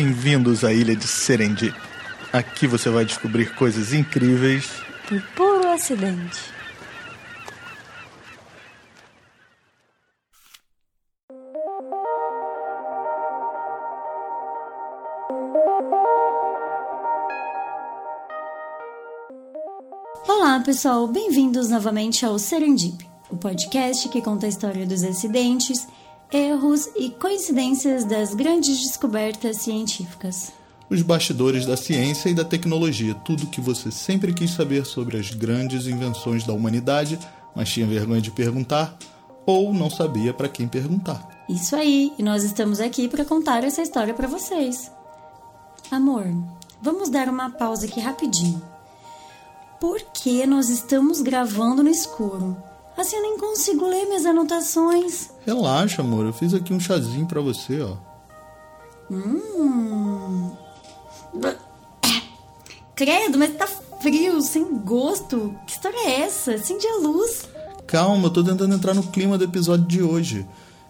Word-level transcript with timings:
Bem-vindos 0.00 0.62
à 0.62 0.72
ilha 0.72 0.94
de 0.94 1.08
Serendip. 1.08 1.74
Aqui 2.32 2.68
você 2.68 2.88
vai 2.88 3.04
descobrir 3.04 3.52
coisas 3.56 3.92
incríveis 3.92 4.70
por 5.08 5.20
puro 5.34 5.68
acidente. 5.70 6.38
Olá, 20.28 20.60
pessoal, 20.60 21.08
bem-vindos 21.08 21.70
novamente 21.70 22.24
ao 22.24 22.38
Serendip, 22.38 23.04
o 23.28 23.36
podcast 23.36 24.08
que 24.10 24.22
conta 24.22 24.46
a 24.46 24.48
história 24.48 24.86
dos 24.86 25.02
acidentes 25.02 25.88
erros 26.32 26.88
e 26.96 27.10
coincidências 27.10 28.04
das 28.04 28.34
grandes 28.34 28.80
descobertas 28.82 29.58
científicas. 29.58 30.52
Os 30.90 31.02
bastidores 31.02 31.66
da 31.66 31.76
ciência 31.76 32.28
e 32.28 32.34
da 32.34 32.44
tecnologia, 32.44 33.14
tudo 33.14 33.46
que 33.46 33.60
você 33.60 33.90
sempre 33.90 34.32
quis 34.32 34.50
saber 34.52 34.86
sobre 34.86 35.18
as 35.18 35.30
grandes 35.30 35.86
invenções 35.86 36.44
da 36.44 36.52
humanidade, 36.52 37.18
mas 37.54 37.68
tinha 37.68 37.86
vergonha 37.86 38.20
de 38.20 38.30
perguntar 38.30 38.96
ou 39.44 39.72
não 39.72 39.90
sabia 39.90 40.32
para 40.32 40.48
quem 40.48 40.68
perguntar. 40.68 41.26
Isso 41.48 41.74
aí, 41.74 42.12
e 42.18 42.22
nós 42.22 42.42
estamos 42.44 42.80
aqui 42.80 43.08
para 43.08 43.24
contar 43.24 43.64
essa 43.64 43.80
história 43.80 44.12
para 44.12 44.28
vocês. 44.28 44.90
Amor, 45.90 46.26
vamos 46.82 47.08
dar 47.08 47.28
uma 47.28 47.50
pausa 47.50 47.86
aqui 47.86 48.00
rapidinho. 48.00 48.62
Por 49.80 50.00
que 50.12 50.46
nós 50.46 50.68
estamos 50.68 51.22
gravando 51.22 51.82
no 51.82 51.88
escuro? 51.88 52.56
Assim 52.98 53.14
eu 53.14 53.22
nem 53.22 53.38
consigo 53.38 53.86
ler 53.86 54.06
minhas 54.06 54.26
anotações. 54.26 55.30
Relaxa, 55.46 56.02
amor. 56.02 56.26
Eu 56.26 56.32
fiz 56.32 56.52
aqui 56.52 56.74
um 56.74 56.80
chazinho 56.80 57.26
para 57.26 57.40
você, 57.40 57.80
ó. 57.80 57.96
Hum. 59.08 60.50
Credo, 62.96 63.38
mas 63.38 63.54
tá 63.56 63.68
frio, 64.00 64.40
sem 64.42 64.78
gosto. 64.78 65.54
Que 65.64 65.72
história 65.74 65.96
é 66.08 66.22
essa? 66.22 66.54
Acende 66.54 66.84
a 66.88 66.96
luz. 66.96 67.48
Calma, 67.86 68.26
eu 68.26 68.30
tô 68.30 68.42
tentando 68.42 68.74
entrar 68.74 68.94
no 68.94 69.04
clima 69.04 69.38
do 69.38 69.44
episódio 69.44 69.86
de 69.86 70.02
hoje. 70.02 70.44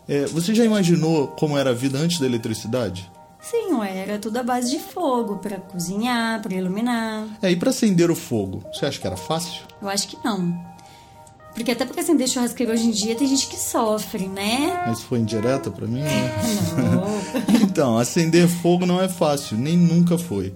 É, 0.08 0.24
você 0.24 0.54
já 0.54 0.64
imaginou 0.64 1.28
como 1.28 1.58
era 1.58 1.70
a 1.70 1.74
vida 1.74 1.98
antes 1.98 2.18
da 2.18 2.24
eletricidade? 2.24 3.12
Sim, 3.38 3.74
ué, 3.74 3.98
era 3.98 4.18
tudo 4.18 4.38
à 4.38 4.42
base 4.42 4.70
de 4.70 4.78
fogo, 4.78 5.36
para 5.36 5.58
cozinhar, 5.58 6.40
para 6.40 6.54
iluminar. 6.54 7.28
É, 7.42 7.50
e 7.50 7.56
para 7.56 7.68
acender 7.68 8.10
o 8.10 8.16
fogo? 8.16 8.64
Você 8.72 8.86
acha 8.86 8.98
que 8.98 9.06
era 9.06 9.16
fácil? 9.16 9.62
Eu 9.80 9.88
acho 9.88 10.08
que 10.08 10.16
não. 10.24 10.67
Porque 11.58 11.72
até 11.72 11.84
porque 11.84 11.98
acender 11.98 12.28
churrasqueira 12.28 12.72
hoje 12.72 12.86
em 12.86 12.92
dia 12.92 13.16
tem 13.16 13.26
gente 13.26 13.48
que 13.48 13.56
sofre, 13.56 14.28
né? 14.28 14.84
Mas 14.86 15.02
foi 15.02 15.18
indireta 15.18 15.72
para 15.72 15.88
mim, 15.88 16.02
né? 16.02 16.32
Não. 16.76 17.58
então, 17.60 17.98
acender 17.98 18.46
fogo 18.46 18.86
não 18.86 19.02
é 19.02 19.08
fácil, 19.08 19.58
nem 19.58 19.76
nunca 19.76 20.16
foi. 20.16 20.54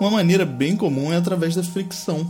Uma 0.00 0.10
maneira 0.10 0.44
bem 0.44 0.76
comum 0.76 1.12
é 1.12 1.16
através 1.16 1.54
da 1.54 1.62
fricção 1.62 2.28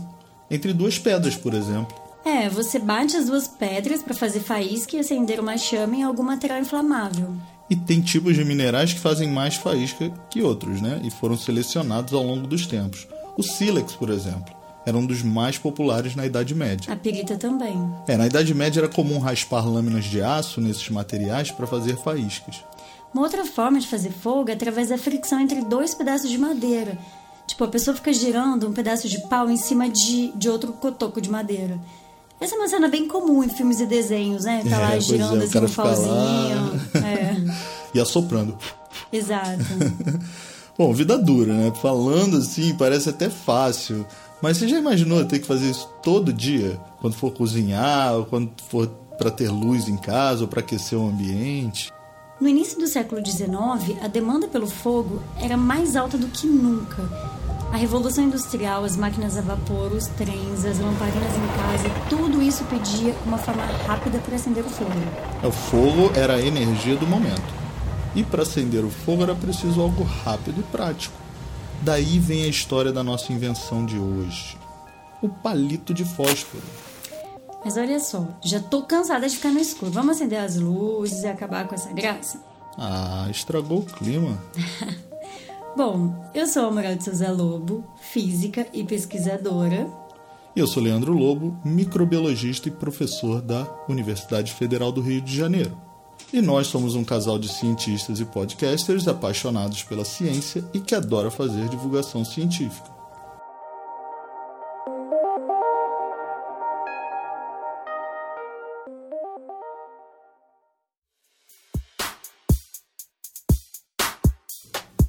entre 0.51 0.71
duas 0.71 0.99
pedras, 0.99 1.35
por 1.35 1.55
exemplo. 1.55 1.97
É, 2.23 2.47
você 2.47 2.77
bate 2.77 3.17
as 3.17 3.25
duas 3.25 3.47
pedras 3.47 4.03
para 4.03 4.13
fazer 4.13 4.41
faísca 4.41 4.95
e 4.95 4.99
acender 4.99 5.39
uma 5.39 5.57
chama 5.57 5.95
em 5.95 6.03
algum 6.03 6.23
material 6.23 6.59
inflamável. 6.59 7.33
E 7.67 7.75
tem 7.75 8.01
tipos 8.01 8.35
de 8.35 8.45
minerais 8.45 8.93
que 8.93 8.99
fazem 8.99 9.31
mais 9.31 9.55
faísca 9.55 10.13
que 10.29 10.43
outros, 10.43 10.79
né? 10.79 11.01
E 11.03 11.09
foram 11.09 11.35
selecionados 11.35 12.13
ao 12.13 12.21
longo 12.21 12.45
dos 12.45 12.67
tempos. 12.67 13.07
O 13.35 13.41
sílex, 13.41 13.93
por 13.93 14.11
exemplo 14.11 14.54
era 14.85 14.97
um 14.97 15.05
dos 15.05 15.23
mais 15.23 15.57
populares 15.57 16.15
na 16.15 16.25
Idade 16.25 16.53
Média. 16.53 16.91
A 16.93 16.95
pirita 16.95 17.35
também. 17.37 17.75
É, 18.07 18.15
na 18.15 18.27
Idade 18.27 18.53
Média 18.53 18.81
era 18.81 18.89
comum 18.89 19.17
raspar 19.19 19.67
lâminas 19.67 20.05
de 20.05 20.21
aço 20.21 20.61
nesses 20.61 20.87
materiais 20.89 21.51
para 21.51 21.65
fazer 21.65 21.97
faíscas. 21.97 22.63
Uma 23.13 23.23
outra 23.23 23.45
forma 23.45 23.79
de 23.79 23.87
fazer 23.87 24.11
fogo 24.11 24.49
é 24.49 24.53
através 24.53 24.89
da 24.89 24.97
fricção 24.97 25.39
entre 25.39 25.61
dois 25.61 25.95
pedaços 25.95 26.29
de 26.29 26.37
madeira. 26.37 26.97
Tipo, 27.47 27.63
a 27.63 27.67
pessoa 27.67 27.95
fica 27.95 28.11
girando 28.11 28.67
um 28.67 28.73
pedaço 28.73 29.07
de 29.07 29.19
pau 29.27 29.49
em 29.49 29.57
cima 29.57 29.89
de, 29.89 30.31
de 30.35 30.49
outro 30.49 30.73
cotoco 30.73 31.21
de 31.21 31.29
madeira. 31.29 31.79
Essa 32.39 32.55
é 32.55 32.57
uma 32.57 32.67
cena 32.67 32.87
bem 32.87 33.07
comum 33.07 33.43
em 33.43 33.49
filmes 33.49 33.79
e 33.79 33.85
desenhos, 33.85 34.43
né? 34.43 34.63
Tá 34.69 34.77
lá 34.77 34.95
é, 34.95 34.99
girando 34.99 35.41
é, 35.41 35.45
assim 35.45 35.57
um 35.59 35.69
pauzinho. 35.69 36.81
É. 36.95 37.35
e 37.93 37.99
assoprando. 37.99 38.57
Exato. 39.11 39.63
Bom, 40.77 40.93
vida 40.93 41.17
dura, 41.17 41.53
né? 41.53 41.71
Falando 41.81 42.37
assim, 42.37 42.75
parece 42.75 43.09
até 43.09 43.29
fácil. 43.29 44.05
Mas 44.41 44.57
você 44.57 44.67
já 44.67 44.77
imaginou 44.77 45.23
ter 45.25 45.39
que 45.39 45.47
fazer 45.47 45.69
isso 45.69 45.89
todo 46.03 46.33
dia? 46.33 46.79
Quando 46.99 47.15
for 47.15 47.31
cozinhar, 47.31 48.13
ou 48.13 48.25
quando 48.25 48.51
for 48.69 48.87
para 49.17 49.31
ter 49.31 49.49
luz 49.49 49.87
em 49.87 49.97
casa, 49.97 50.41
ou 50.41 50.47
para 50.47 50.59
aquecer 50.59 50.97
o 50.97 51.07
ambiente? 51.07 51.91
No 52.39 52.49
início 52.49 52.77
do 52.77 52.85
século 52.85 53.25
XIX, 53.25 54.03
a 54.03 54.07
demanda 54.07 54.45
pelo 54.47 54.67
fogo 54.67 55.21
era 55.39 55.55
mais 55.55 55.95
alta 55.95 56.17
do 56.17 56.27
que 56.27 56.45
nunca. 56.45 57.01
A 57.71 57.77
revolução 57.77 58.25
industrial, 58.25 58.83
as 58.83 58.97
máquinas 58.97 59.37
a 59.37 59.41
vapor, 59.41 59.93
os 59.93 60.07
trens, 60.07 60.65
as 60.65 60.79
lamparinas 60.79 61.33
em 61.33 61.47
casa, 61.57 61.89
tudo 62.09 62.41
isso 62.41 62.63
pedia 62.65 63.15
uma 63.25 63.37
forma 63.37 63.63
rápida 63.87 64.19
para 64.19 64.35
acender 64.35 64.65
o 64.65 64.69
fogo. 64.69 64.91
O 65.43 65.51
fogo 65.51 66.11
era 66.13 66.35
a 66.35 66.41
energia 66.41 66.95
do 66.95 67.07
momento. 67.07 67.53
E 68.13 68.23
para 68.23 68.43
acender 68.43 68.83
o 68.83 68.89
fogo 68.89 69.23
era 69.23 69.35
preciso 69.35 69.81
algo 69.81 70.03
rápido 70.03 70.59
e 70.59 70.63
prático. 70.63 71.24
Daí 71.85 72.17
vem 72.17 72.45
a 72.45 72.47
história 72.47 72.91
da 72.91 73.03
nossa 73.03 73.31
invenção 73.31 73.85
de 73.85 73.95
hoje: 73.95 74.57
o 75.21 75.29
palito 75.29 75.93
de 75.93 76.03
fósforo. 76.03 76.63
Mas 77.63 77.77
olha 77.77 77.99
só, 77.99 78.27
já 78.43 78.59
tô 78.59 78.81
cansada 78.81 79.29
de 79.29 79.35
ficar 79.35 79.51
no 79.51 79.59
escuro. 79.59 79.91
Vamos 79.91 80.15
acender 80.15 80.39
as 80.39 80.55
luzes 80.55 81.21
e 81.21 81.27
acabar 81.27 81.67
com 81.67 81.75
essa 81.75 81.93
graça? 81.93 82.43
Ah, 82.75 83.27
estragou 83.29 83.79
o 83.79 83.85
clima. 83.85 84.35
Bom, 85.77 86.31
eu 86.33 86.47
sou 86.47 86.65
a 86.65 86.71
Moral 86.71 86.95
de 86.95 87.03
Souza 87.03 87.31
Lobo, 87.31 87.85
física 88.01 88.65
e 88.73 88.83
pesquisadora. 88.83 89.87
E 90.55 90.59
eu 90.59 90.65
sou 90.65 90.81
Leandro 90.81 91.13
Lobo, 91.13 91.55
microbiologista 91.63 92.67
e 92.67 92.71
professor 92.71 93.43
da 93.43 93.63
Universidade 93.87 94.53
Federal 94.53 94.91
do 94.91 95.01
Rio 95.01 95.21
de 95.21 95.37
Janeiro. 95.37 95.77
E 96.33 96.41
nós 96.41 96.67
somos 96.67 96.95
um 96.95 97.03
casal 97.03 97.39
de 97.39 97.47
cientistas 97.47 98.19
e 98.19 98.25
podcasters 98.25 99.07
apaixonados 99.07 99.83
pela 99.83 100.03
ciência 100.03 100.63
e 100.73 100.79
que 100.79 100.95
adora 100.95 101.31
fazer 101.31 101.69
divulgação 101.69 102.25
científica. 102.25 102.93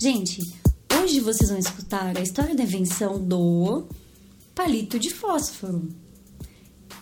Gente, 0.01 0.41
hoje 1.03 1.19
vocês 1.19 1.51
vão 1.51 1.59
escutar 1.59 2.17
a 2.17 2.21
história 2.21 2.55
da 2.55 2.63
invenção 2.63 3.19
do 3.19 3.89
palito 4.55 4.99
de 5.01 5.11
fósforo. 5.11 6.06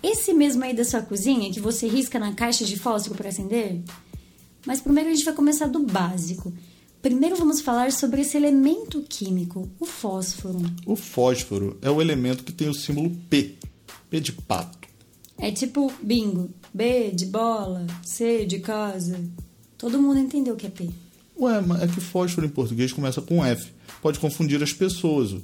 Esse 0.04 0.34
mesmo 0.34 0.62
aí 0.62 0.74
da 0.74 0.84
sua 0.84 1.00
cozinha 1.00 1.50
que 1.50 1.58
você 1.58 1.88
risca 1.88 2.18
na 2.18 2.34
caixa 2.34 2.62
de 2.62 2.78
fósforo 2.78 3.16
para 3.16 3.30
acender? 3.30 3.80
Mas 4.66 4.78
primeiro 4.78 5.08
a 5.08 5.14
gente 5.14 5.24
vai 5.24 5.32
começar 5.32 5.66
do 5.66 5.82
básico. 5.82 6.52
Primeiro 7.00 7.36
vamos 7.36 7.62
falar 7.62 7.90
sobre 7.90 8.20
esse 8.20 8.36
elemento 8.36 9.00
químico, 9.08 9.66
o 9.80 9.86
fósforo. 9.86 10.60
O 10.84 10.94
fósforo 10.94 11.78
é 11.80 11.90
o 11.90 12.02
elemento 12.02 12.44
que 12.44 12.52
tem 12.52 12.68
o 12.68 12.74
símbolo 12.74 13.16
P, 13.30 13.54
P 14.10 14.20
de 14.20 14.32
pato. 14.32 14.86
É 15.38 15.50
tipo 15.50 15.90
bingo, 16.02 16.50
B 16.72 17.10
de 17.10 17.24
bola, 17.24 17.86
C 18.02 18.44
de 18.44 18.58
casa. 18.58 19.18
Todo 19.78 19.98
mundo 20.02 20.18
entendeu 20.18 20.52
o 20.52 20.56
que 20.58 20.66
é 20.66 20.70
P. 20.70 20.90
Ué, 21.40 21.62
mas 21.62 21.80
é 21.80 21.86
que 21.86 22.00
fósforo 22.02 22.46
em 22.46 22.50
português 22.50 22.92
começa 22.92 23.22
com 23.22 23.42
F. 23.42 23.72
Pode 24.02 24.20
confundir 24.20 24.62
as 24.62 24.74
pessoas. 24.74 25.34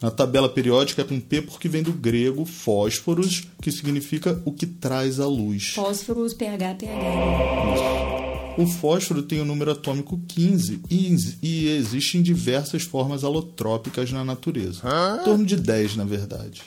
Na 0.00 0.10
tabela 0.10 0.48
periódica 0.48 1.02
é 1.02 1.04
com 1.04 1.20
P 1.20 1.42
porque 1.42 1.68
vem 1.68 1.82
do 1.82 1.92
grego 1.92 2.46
fósforos, 2.46 3.46
que 3.60 3.70
significa 3.70 4.40
o 4.46 4.52
que 4.52 4.66
traz 4.66 5.20
a 5.20 5.26
luz. 5.26 5.72
Fósforos, 5.74 6.32
pH, 6.32 6.74
pH. 6.76 8.20
O 8.56 8.66
fósforo 8.66 9.22
tem 9.22 9.40
o 9.40 9.44
número 9.44 9.70
atômico 9.70 10.18
15 10.26 10.80
e, 10.90 11.16
e 11.42 11.68
existe 11.68 12.16
em 12.18 12.22
diversas 12.22 12.82
formas 12.82 13.24
alotrópicas 13.24 14.10
na 14.10 14.24
natureza. 14.24 14.82
Em 15.20 15.24
torno 15.24 15.44
de 15.44 15.56
10, 15.56 15.96
na 15.96 16.04
verdade. 16.04 16.62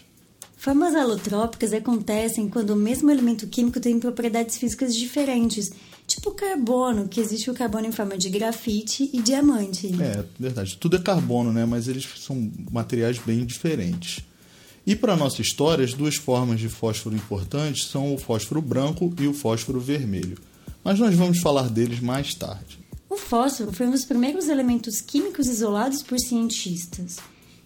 Formas 0.56 0.96
alotrópicas 0.96 1.74
acontecem 1.74 2.48
quando 2.48 2.70
o 2.70 2.76
mesmo 2.76 3.12
elemento 3.12 3.48
químico 3.48 3.80
tem 3.80 4.00
propriedades 4.00 4.58
físicas 4.58 4.96
diferentes, 4.96 5.74
tipo 6.08 6.30
o 6.30 6.34
carbono, 6.34 7.08
que 7.08 7.20
existe 7.20 7.50
o 7.50 7.54
carbono 7.54 7.88
em 7.88 7.92
forma 7.92 8.18
de 8.18 8.30
grafite 8.30 9.10
e 9.14 9.22
diamante. 9.22 9.88
É, 10.02 10.24
verdade. 10.40 10.78
Tudo 10.78 10.98
é 10.98 11.00
carbono, 11.00 11.52
né? 11.52 11.66
Mas 11.66 11.88
eles 11.88 12.08
são 12.18 12.52
materiais 12.72 13.18
bem 13.18 13.46
diferentes. 13.46 14.24
E 14.86 14.96
para 14.96 15.16
nossa 15.16 15.42
história, 15.42 15.86
as 15.86 15.94
duas 15.94 16.16
formas 16.16 16.60
de 16.60 16.68
fósforo 16.68 17.16
importantes 17.16 17.88
são 17.88 18.14
o 18.14 18.18
fósforo 18.18 18.62
branco 18.62 19.14
e 19.20 19.28
o 19.28 19.34
fósforo 19.34 19.80
vermelho 19.80 20.38
mas 20.84 21.00
nós 21.00 21.16
vamos 21.16 21.40
falar 21.40 21.70
deles 21.70 22.02
mais 22.02 22.36
tarde. 22.36 22.78
O 23.10 23.16
fósforo 23.16 23.72
foi 23.72 23.88
um 23.88 23.92
dos 23.92 24.04
primeiros 24.06 24.50
elementos 24.50 25.00
químicos 25.00 25.48
isolados 25.48 26.04
por 26.04 26.20
cientistas. 26.20 27.16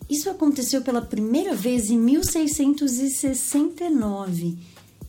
Isso 0.09 0.29
aconteceu 0.29 0.81
pela 0.81 1.01
primeira 1.01 1.53
vez 1.55 1.89
em 1.89 1.97
1669, 1.97 4.57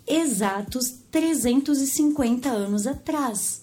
exatos 0.08 0.94
350 1.10 2.48
anos 2.48 2.86
atrás. 2.86 3.62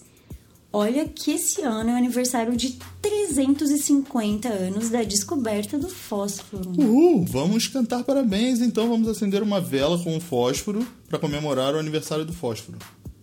Olha 0.72 1.08
que 1.08 1.30
esse 1.30 1.62
ano 1.62 1.90
é 1.90 1.94
o 1.94 1.96
aniversário 1.96 2.54
de 2.54 2.78
350 3.00 4.48
anos 4.48 4.90
da 4.90 5.02
descoberta 5.02 5.78
do 5.78 5.88
fósforo. 5.88 6.70
Uhul! 6.76 7.24
Vamos 7.24 7.66
cantar 7.66 8.04
parabéns, 8.04 8.60
então 8.60 8.88
vamos 8.88 9.08
acender 9.08 9.42
uma 9.42 9.60
vela 9.60 9.98
com 9.98 10.16
o 10.16 10.20
fósforo 10.20 10.86
para 11.08 11.18
comemorar 11.18 11.74
o 11.74 11.78
aniversário 11.78 12.26
do 12.26 12.32
fósforo. 12.34 12.78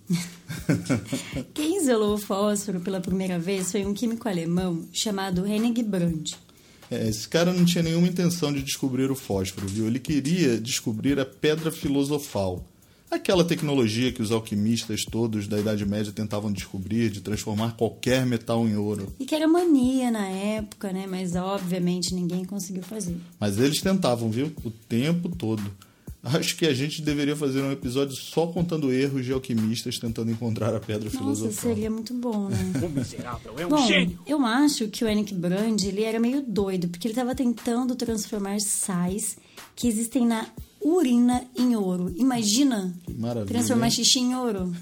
Quem 1.54 1.78
isolou 1.78 2.16
o 2.16 2.18
fósforo 2.18 2.80
pela 2.80 3.00
primeira 3.00 3.38
vez 3.38 3.72
foi 3.72 3.86
um 3.86 3.94
químico 3.94 4.28
alemão 4.28 4.84
chamado 4.92 5.46
Henning 5.46 5.84
Brandt. 5.84 6.36
É, 6.90 7.08
esse 7.08 7.28
cara 7.28 7.54
não 7.54 7.66
tinha 7.66 7.84
nenhuma 7.84 8.08
intenção 8.08 8.52
de 8.52 8.64
descobrir 8.64 9.12
o 9.12 9.16
fósforo, 9.16 9.68
viu? 9.68 9.86
Ele 9.86 10.00
queria 10.00 10.60
descobrir 10.60 11.20
a 11.20 11.26
pedra 11.26 11.72
filosofal 11.72 12.66
Aquela 13.14 13.44
tecnologia 13.44 14.12
que 14.12 14.22
os 14.22 14.32
alquimistas 14.32 15.02
todos 15.10 15.48
da 15.48 15.60
Idade 15.60 15.86
Média 15.86 16.12
tentavam 16.12 16.52
descobrir 16.52 17.10
de 17.10 17.22
transformar 17.22 17.76
qualquer 17.78 18.26
metal 18.26 18.68
em 18.68 18.76
ouro. 18.76 19.14
E 19.20 19.26
que 19.26 19.36
era 19.36 19.48
mania 19.48 20.10
na 20.12 20.28
época, 20.28 20.92
né? 20.92 21.06
Mas 21.08 21.36
obviamente 21.36 22.14
ninguém 22.14 22.44
conseguiu 22.44 22.84
fazer. 22.84 23.16
Mas 23.40 23.58
eles 23.60 23.80
tentavam, 23.82 24.30
viu? 24.32 24.52
O 24.66 24.72
tempo 24.72 25.30
todo. 25.30 25.64
Acho 26.24 26.56
que 26.56 26.66
a 26.66 26.74
gente 26.74 27.02
deveria 27.02 27.36
fazer 27.36 27.62
um 27.62 27.72
episódio 27.72 28.16
só 28.16 28.48
contando 28.48 28.94
erros 28.94 29.26
de 29.26 29.34
alquimistas 29.34 30.00
tentando 30.00 30.32
encontrar 30.32 30.74
a 30.74 30.80
pedra 30.80 31.04
Nossa, 31.06 31.18
filosofal. 31.18 31.52
seria 31.74 31.92
muito 31.92 32.14
bom, 32.14 32.48
né? 32.48 32.58
O 32.82 32.90
miserável 32.90 33.54
é 33.58 33.66
um 33.66 33.70
Bom, 33.70 33.86
gênio. 33.86 34.18
eu 34.26 34.42
acho 34.46 34.88
que 34.88 35.04
o 35.04 35.08
Henrik 35.10 35.34
Brand 35.34 35.82
ele 35.84 36.02
era 36.02 36.22
meio 36.22 36.42
doido, 36.42 36.88
porque 36.88 37.08
ele 37.10 37.12
estava 37.14 37.36
tentando 37.36 37.94
transformar 37.96 38.62
sais 38.62 39.36
que 39.76 39.86
existem 39.86 40.26
na 40.26 40.48
urina 40.84 41.46
em 41.56 41.76
ouro. 41.76 42.14
Imagina 42.16 42.94
maravilha, 43.18 43.48
transformar 43.48 43.86
hein? 43.86 43.92
xixi 43.92 44.20
em 44.20 44.36
ouro. 44.36 44.74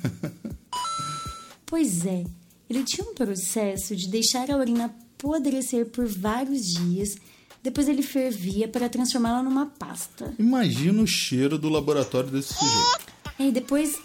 pois 1.66 2.06
é, 2.06 2.26
ele 2.70 2.84
tinha 2.84 3.08
um 3.08 3.14
processo 3.14 3.96
de 3.96 4.08
deixar 4.08 4.50
a 4.50 4.58
urina 4.58 4.86
apodrecer 4.86 5.86
por 5.88 6.08
vários 6.08 6.62
dias, 6.66 7.16
depois 7.62 7.88
ele 7.88 8.02
fervia 8.02 8.68
para 8.68 8.90
transformá-la 8.90 9.44
numa 9.44 9.68
pasta. 9.68 10.34
Imagina 10.40 11.02
o 11.02 11.08
cheiro 11.08 11.58
do 11.58 11.70
laboratório 11.70 12.32
desse 12.32 12.54
sujeito. 12.54 13.12
E 13.38 13.52
depois 13.52 13.96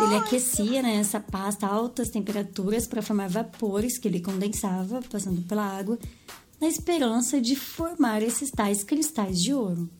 ele 0.00 0.16
aquecia 0.16 0.82
né, 0.82 0.96
essa 0.96 1.18
pasta 1.18 1.66
a 1.66 1.70
altas 1.70 2.10
temperaturas 2.10 2.86
para 2.86 3.02
formar 3.02 3.28
vapores 3.28 3.98
que 3.98 4.06
ele 4.06 4.20
condensava, 4.20 5.00
passando 5.10 5.42
pela 5.42 5.64
água, 5.64 5.98
na 6.60 6.68
esperança 6.68 7.40
de 7.40 7.56
formar 7.56 8.22
esses 8.22 8.50
tais 8.50 8.84
cristais 8.84 9.42
de 9.42 9.52
ouro. 9.52 9.90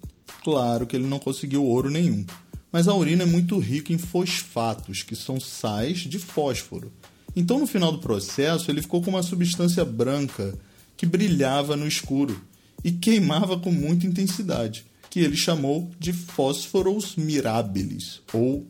Claro 0.42 0.86
que 0.86 0.96
ele 0.96 1.06
não 1.06 1.18
conseguiu 1.18 1.64
ouro 1.64 1.90
nenhum. 1.90 2.24
Mas 2.70 2.88
a 2.88 2.94
urina 2.94 3.22
é 3.22 3.26
muito 3.26 3.58
rica 3.58 3.92
em 3.92 3.98
fosfatos, 3.98 5.02
que 5.02 5.14
são 5.14 5.38
sais 5.38 5.98
de 5.98 6.18
fósforo. 6.18 6.92
Então, 7.36 7.58
no 7.58 7.66
final 7.66 7.92
do 7.92 7.98
processo, 7.98 8.70
ele 8.70 8.82
ficou 8.82 9.02
com 9.02 9.10
uma 9.10 9.22
substância 9.22 9.84
branca 9.84 10.56
que 10.96 11.06
brilhava 11.06 11.76
no 11.76 11.86
escuro 11.86 12.40
e 12.82 12.92
queimava 12.92 13.58
com 13.58 13.72
muita 13.72 14.06
intensidade, 14.06 14.84
que 15.08 15.20
ele 15.20 15.36
chamou 15.36 15.90
de 15.98 16.12
fósforos 16.12 17.16
mirabilis, 17.16 18.20
ou, 18.32 18.66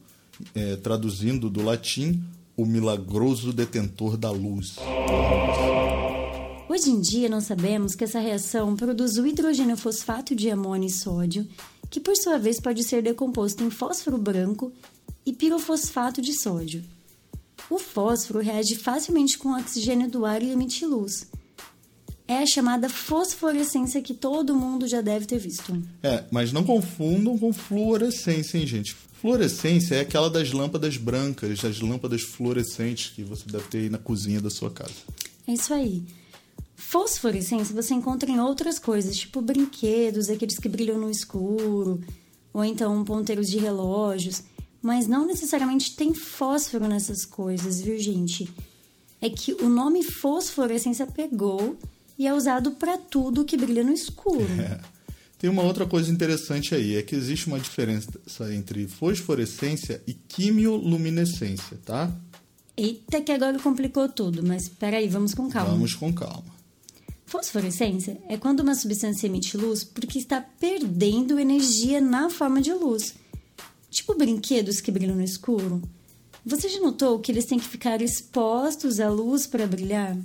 eh, 0.54 0.76
traduzindo 0.76 1.50
do 1.50 1.62
latim, 1.62 2.22
o 2.56 2.64
milagroso 2.64 3.52
detentor 3.52 4.16
da 4.16 4.30
luz. 4.30 4.76
Hoje 6.74 6.90
em 6.90 7.00
dia, 7.00 7.28
nós 7.28 7.44
sabemos 7.44 7.94
que 7.94 8.02
essa 8.02 8.18
reação 8.18 8.74
produz 8.74 9.16
o 9.16 9.24
hidrogênio 9.24 9.76
fosfato 9.76 10.34
de 10.34 10.50
amônio 10.50 10.88
e 10.88 10.90
sódio, 10.90 11.46
que 11.88 12.00
por 12.00 12.16
sua 12.16 12.36
vez 12.36 12.58
pode 12.58 12.82
ser 12.82 13.00
decomposto 13.00 13.62
em 13.62 13.70
fósforo 13.70 14.18
branco 14.18 14.72
e 15.24 15.32
pirofosfato 15.32 16.20
de 16.20 16.32
sódio. 16.32 16.82
O 17.70 17.78
fósforo 17.78 18.40
reage 18.40 18.74
facilmente 18.74 19.38
com 19.38 19.50
o 19.50 19.56
oxigênio 19.56 20.10
do 20.10 20.26
ar 20.26 20.42
e 20.42 20.50
emite 20.50 20.84
luz. 20.84 21.28
É 22.26 22.38
a 22.38 22.46
chamada 22.46 22.88
fosforescência 22.88 24.02
que 24.02 24.12
todo 24.12 24.56
mundo 24.56 24.88
já 24.88 25.00
deve 25.00 25.26
ter 25.26 25.38
visto. 25.38 25.80
É, 26.02 26.24
mas 26.32 26.52
não 26.52 26.64
confundam 26.64 27.38
com 27.38 27.52
fluorescência, 27.52 28.58
hein, 28.58 28.66
gente? 28.66 28.96
Fluorescência 29.20 29.94
é 29.94 30.00
aquela 30.00 30.28
das 30.28 30.50
lâmpadas 30.50 30.96
brancas, 30.96 31.60
das 31.60 31.78
lâmpadas 31.78 32.22
fluorescentes 32.22 33.12
que 33.14 33.22
você 33.22 33.44
deve 33.46 33.68
ter 33.68 33.78
aí 33.78 33.88
na 33.88 33.98
cozinha 33.98 34.40
da 34.40 34.50
sua 34.50 34.72
casa. 34.72 34.90
É 35.46 35.52
isso 35.52 35.72
aí. 35.72 36.02
Fosforescência 36.86 37.74
você 37.74 37.94
encontra 37.94 38.30
em 38.30 38.38
outras 38.38 38.78
coisas, 38.78 39.16
tipo 39.16 39.40
brinquedos, 39.40 40.28
aqueles 40.28 40.58
que 40.58 40.68
brilham 40.68 40.98
no 40.98 41.10
escuro, 41.10 42.00
ou 42.52 42.64
então 42.64 43.02
ponteiros 43.04 43.48
de 43.48 43.58
relógios, 43.58 44.44
mas 44.80 45.08
não 45.08 45.26
necessariamente 45.26 45.96
tem 45.96 46.14
fósforo 46.14 46.86
nessas 46.86 47.24
coisas, 47.24 47.80
viu, 47.80 47.98
gente? 47.98 48.48
É 49.20 49.28
que 49.28 49.54
o 49.54 49.68
nome 49.68 50.04
fosforescência 50.04 51.06
pegou 51.06 51.76
e 52.18 52.28
é 52.28 52.34
usado 52.34 52.72
para 52.72 52.96
tudo 52.98 53.44
que 53.44 53.56
brilha 53.56 53.82
no 53.82 53.92
escuro. 53.92 54.46
É. 54.60 54.78
Tem 55.38 55.50
uma 55.50 55.62
outra 55.62 55.86
coisa 55.86 56.12
interessante 56.12 56.74
aí, 56.74 56.96
é 56.96 57.02
que 57.02 57.16
existe 57.16 57.48
uma 57.48 57.58
diferença 57.58 58.12
entre 58.54 58.86
fosforescência 58.86 60.00
e 60.06 60.12
quimioluminescência, 60.12 61.78
tá? 61.84 62.14
Eita, 62.76 63.20
que 63.20 63.32
agora 63.32 63.58
complicou 63.58 64.08
tudo, 64.08 64.46
mas 64.46 64.68
peraí, 64.68 65.08
vamos 65.08 65.34
com 65.34 65.48
calma. 65.48 65.70
Vamos 65.72 65.94
com 65.94 66.12
calma. 66.12 66.53
Fosforescência 67.26 68.20
é 68.28 68.36
quando 68.36 68.60
uma 68.60 68.74
substância 68.74 69.26
emite 69.26 69.56
luz 69.56 69.82
porque 69.82 70.18
está 70.18 70.40
perdendo 70.40 71.38
energia 71.38 72.00
na 72.00 72.28
forma 72.28 72.60
de 72.60 72.72
luz. 72.72 73.14
Tipo 73.90 74.14
brinquedos 74.14 74.80
que 74.80 74.90
brilham 74.90 75.16
no 75.16 75.22
escuro. 75.22 75.82
Você 76.44 76.68
já 76.68 76.80
notou 76.80 77.18
que 77.18 77.32
eles 77.32 77.46
têm 77.46 77.58
que 77.58 77.66
ficar 77.66 78.02
expostos 78.02 79.00
à 79.00 79.08
luz 79.08 79.46
para 79.46 79.66
brilhar? 79.66 80.16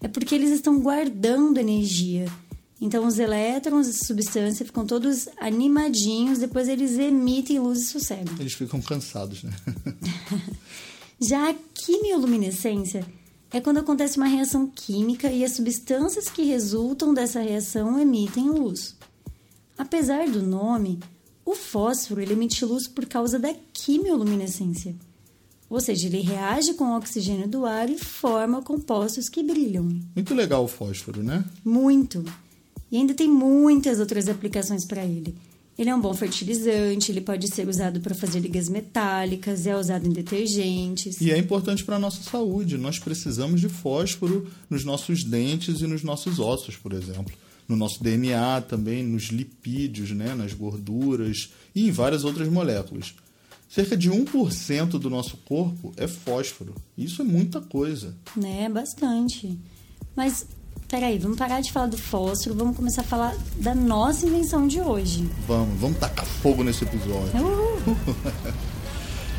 É 0.00 0.08
porque 0.08 0.34
eles 0.34 0.50
estão 0.50 0.80
guardando 0.80 1.58
energia. 1.58 2.26
Então 2.80 3.06
os 3.06 3.18
elétrons 3.18 3.86
dessa 3.86 4.04
substância 4.04 4.66
ficam 4.66 4.84
todos 4.84 5.28
animadinhos, 5.38 6.38
depois 6.38 6.68
eles 6.68 6.98
emitem 6.98 7.60
luz 7.60 7.82
e 7.82 7.84
sossegam. 7.84 8.34
Eles 8.40 8.54
ficam 8.54 8.80
cansados, 8.80 9.44
né? 9.44 9.52
Já 11.20 11.50
a 11.50 11.54
quimioluminescência 11.74 13.06
é 13.52 13.60
quando 13.60 13.78
acontece 13.78 14.16
uma 14.16 14.26
reação 14.26 14.66
química 14.66 15.30
e 15.30 15.44
as 15.44 15.52
substâncias 15.52 16.28
que 16.28 16.42
resultam 16.42 17.12
dessa 17.12 17.40
reação 17.40 17.98
emitem 17.98 18.48
luz. 18.48 18.96
Apesar 19.76 20.28
do 20.28 20.42
nome, 20.42 20.98
o 21.44 21.54
fósforo 21.54 22.20
ele 22.20 22.32
emite 22.32 22.64
luz 22.64 22.88
por 22.88 23.04
causa 23.06 23.38
da 23.38 23.54
quimioluminescência. 23.72 24.94
Ou 25.68 25.80
seja, 25.80 26.06
ele 26.06 26.20
reage 26.20 26.74
com 26.74 26.84
o 26.84 26.96
oxigênio 26.96 27.48
do 27.48 27.64
ar 27.64 27.88
e 27.88 27.98
forma 27.98 28.62
compostos 28.62 29.28
que 29.28 29.42
brilham. 29.42 29.88
Muito 30.14 30.34
legal 30.34 30.64
o 30.64 30.68
fósforo, 30.68 31.22
né? 31.22 31.44
Muito. 31.64 32.24
E 32.90 32.96
ainda 32.96 33.14
tem 33.14 33.28
muitas 33.28 33.98
outras 33.98 34.28
aplicações 34.28 34.84
para 34.84 35.04
ele. 35.04 35.34
Ele 35.78 35.88
é 35.88 35.94
um 35.94 36.00
bom 36.00 36.12
fertilizante, 36.12 37.10
ele 37.10 37.20
pode 37.20 37.48
ser 37.48 37.66
usado 37.66 38.00
para 38.00 38.14
fazer 38.14 38.40
ligas 38.40 38.68
metálicas, 38.68 39.66
é 39.66 39.74
usado 39.74 40.06
em 40.06 40.12
detergentes. 40.12 41.20
E 41.20 41.30
é 41.30 41.38
importante 41.38 41.82
para 41.82 41.96
a 41.96 41.98
nossa 41.98 42.22
saúde. 42.22 42.76
Nós 42.76 42.98
precisamos 42.98 43.60
de 43.60 43.68
fósforo 43.68 44.50
nos 44.68 44.84
nossos 44.84 45.24
dentes 45.24 45.80
e 45.80 45.86
nos 45.86 46.02
nossos 46.02 46.38
ossos, 46.38 46.76
por 46.76 46.92
exemplo. 46.92 47.32
No 47.66 47.74
nosso 47.74 48.02
DNA 48.02 48.60
também, 48.62 49.02
nos 49.02 49.24
lipídios, 49.24 50.10
né? 50.10 50.34
nas 50.34 50.52
gorduras 50.52 51.50
e 51.74 51.88
em 51.88 51.90
várias 51.90 52.22
outras 52.22 52.48
moléculas. 52.48 53.14
Cerca 53.68 53.96
de 53.96 54.10
1% 54.10 54.98
do 54.98 55.08
nosso 55.08 55.38
corpo 55.38 55.94
é 55.96 56.06
fósforo. 56.06 56.74
Isso 56.98 57.22
é 57.22 57.24
muita 57.24 57.58
coisa. 57.58 58.14
Né, 58.36 58.68
bastante. 58.68 59.58
Mas, 60.14 60.46
peraí, 60.92 61.18
vamos 61.18 61.38
parar 61.38 61.62
de 61.62 61.72
falar 61.72 61.86
do 61.86 61.96
fósforo, 61.96 62.54
vamos 62.54 62.76
começar 62.76 63.00
a 63.00 63.04
falar 63.04 63.34
da 63.56 63.74
nossa 63.74 64.26
invenção 64.26 64.66
de 64.68 64.78
hoje. 64.78 65.26
Vamos, 65.48 65.80
vamos 65.80 65.98
tacar 65.98 66.26
fogo 66.26 66.62
nesse 66.62 66.84
episódio. 66.84 67.32
Uhul. 67.40 67.96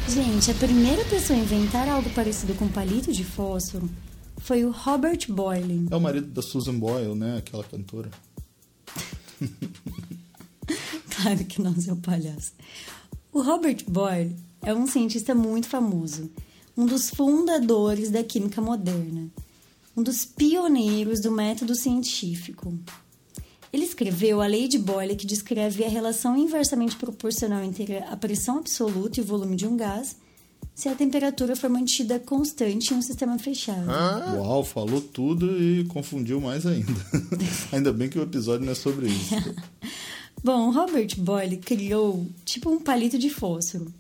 Gente, 0.10 0.50
a 0.50 0.53
primeira 0.55 1.05
pessoa 1.05 1.38
a 1.38 1.41
inventar 1.43 1.88
algo 1.88 2.10
parecido 2.10 2.55
com 2.55 2.67
palito 2.67 3.13
de 3.13 3.24
fósforo 3.24 3.88
foi 4.39 4.65
o 4.65 4.72
Robert 4.72 5.19
Boyle. 5.29 5.88
É 5.91 5.95
o 5.95 6.01
marido 6.01 6.25
da 6.25 6.41
Susan 6.41 6.74
Boyle, 6.79 7.13
né? 7.13 7.38
Aquela 7.38 7.63
cantora. 7.63 8.10
Claro 11.15 11.45
que 11.45 11.62
não, 11.62 11.79
seu 11.79 11.95
palhaço. 11.95 12.53
O 13.31 13.41
Robert 13.41 13.86
Boyle 13.88 14.36
é 14.63 14.74
um 14.74 14.88
cientista 14.88 15.36
muito 15.36 15.67
famoso, 15.67 16.29
um 16.75 16.86
dos 16.88 17.12
fundadores 17.12 18.10
da 18.10 18.24
química 18.24 18.60
moderna, 18.60 19.29
um 19.96 20.04
dos 20.04 20.26
pioneiros 20.26 21.20
do 21.20 21.32
método 21.32 21.76
científico. 21.76 22.74
Ele 23.72 23.86
escreveu 23.86 24.42
a 24.42 24.46
lei 24.46 24.68
de 24.68 24.78
Boyle 24.78 25.16
que 25.16 25.26
descreve 25.26 25.84
a 25.84 25.90
relação 25.90 26.38
inversamente 26.38 26.96
proporcional 26.96 27.64
entre 27.64 27.98
a 27.98 28.16
pressão 28.16 28.60
absoluta 28.60 29.20
e 29.20 29.24
o 29.24 29.26
volume 29.26 29.56
de 29.56 29.66
um 29.66 29.76
gás 29.76 30.16
se 30.76 30.90
a 30.90 30.96
temperatura 30.96 31.56
for 31.56 31.70
mantida 31.70 32.20
constante 32.20 32.94
em 32.94 32.98
um 32.98 33.02
sistema 33.02 33.38
fechado. 33.38 33.88
Uau, 33.88 34.64
falou 34.64 35.02
tudo 35.02 35.62
e 35.62 35.86
confundiu 35.86 36.42
mais 36.42 36.66
ainda. 36.66 36.92
ainda 37.72 37.94
bem 37.94 38.10
que 38.10 38.18
o 38.18 38.24
episódio 38.24 38.66
não 38.66 38.72
é 38.72 38.76
sobre 38.76 39.08
isso. 39.08 39.36
Bom, 40.44 40.72
Robert 40.72 41.16
Boyle 41.18 41.58
criou 41.58 42.26
tipo 42.44 42.70
um 42.70 42.80
palito 42.80 43.18
de 43.18 43.30
fósforo. 43.30 43.94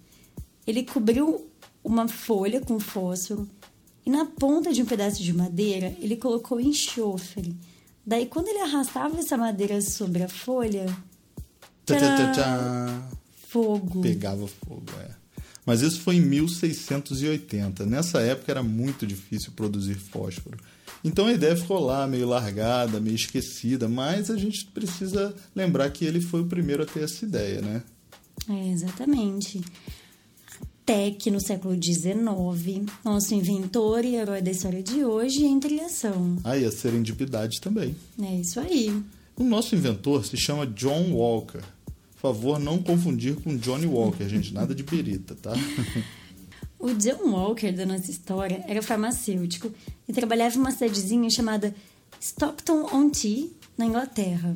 Ele 0.65 0.83
cobriu 0.83 1.47
uma 1.83 2.07
folha 2.07 2.59
com 2.59 2.79
fósforo 2.79 3.47
E 4.05 4.09
na 4.09 4.25
ponta 4.25 4.73
de 4.73 4.81
um 4.81 4.85
pedaço 4.85 5.23
de 5.23 5.33
madeira, 5.33 5.95
ele 5.99 6.17
colocou 6.17 6.59
enxofre. 6.59 7.55
Daí, 8.05 8.25
quando 8.25 8.49
ele 8.49 8.59
arrastava 8.59 9.17
essa 9.17 9.37
madeira 9.37 9.81
sobre 9.81 10.23
a 10.23 10.27
folha, 10.27 10.85
tcharam, 11.85 13.03
fogo. 13.47 14.01
Pegava 14.01 14.47
fogo, 14.47 14.85
é. 14.99 15.23
Mas 15.65 15.81
isso 15.81 16.01
foi 16.01 16.17
em 16.17 16.21
1680. 16.21 17.85
Nessa 17.85 18.19
época 18.21 18.51
era 18.51 18.61
muito 18.61 19.07
difícil 19.07 19.53
produzir 19.55 19.95
fósforo. 19.95 20.57
Então 21.03 21.25
a 21.25 21.33
ideia 21.33 21.55
ficou 21.55 21.79
lá, 21.79 22.07
meio 22.07 22.27
largada, 22.27 22.99
meio 22.99 23.15
esquecida, 23.15 23.87
mas 23.89 24.29
a 24.29 24.37
gente 24.37 24.65
precisa 24.65 25.35
lembrar 25.55 25.89
que 25.89 26.05
ele 26.05 26.21
foi 26.21 26.41
o 26.41 26.45
primeiro 26.45 26.83
a 26.83 26.85
ter 26.85 27.03
essa 27.03 27.25
ideia, 27.25 27.61
né? 27.61 27.83
É, 28.49 28.69
exatamente. 28.71 29.61
Que 31.17 31.31
no 31.31 31.39
século 31.39 31.81
XIX, 31.81 32.91
nosso 33.05 33.33
inventor 33.33 34.03
e 34.03 34.15
herói 34.15 34.41
da 34.41 34.51
história 34.51 34.83
de 34.83 35.05
hoje 35.05 35.45
entra 35.45 35.71
em 35.71 35.79
ação. 35.79 36.37
Ah, 36.43 36.57
e 36.57 36.65
a 36.65 36.71
serendipidade 36.71 37.61
também. 37.61 37.95
É 38.21 38.35
isso 38.35 38.59
aí. 38.59 39.01
O 39.37 39.43
nosso 39.43 39.73
inventor 39.75 40.25
se 40.25 40.35
chama 40.35 40.67
John 40.67 41.13
Walker. 41.13 41.61
Por 42.15 42.21
favor, 42.21 42.59
não 42.59 42.77
confundir 42.83 43.35
com 43.35 43.55
Johnny 43.55 43.85
Walker, 43.85 44.27
gente. 44.27 44.53
Nada 44.53 44.75
de 44.75 44.83
birita, 44.83 45.35
tá? 45.35 45.53
O 46.79 46.93
John 46.95 47.31
Walker 47.31 47.71
da 47.71 47.85
nossa 47.85 48.11
história 48.11 48.61
era 48.67 48.81
farmacêutico 48.81 49.71
e 50.05 50.11
trabalhava 50.11 50.57
em 50.57 50.59
uma 50.59 50.69
cidadezinha 50.69 51.29
chamada 51.29 51.73
Stockton-on-Tees, 52.19 53.51
na 53.77 53.85
Inglaterra. 53.85 54.53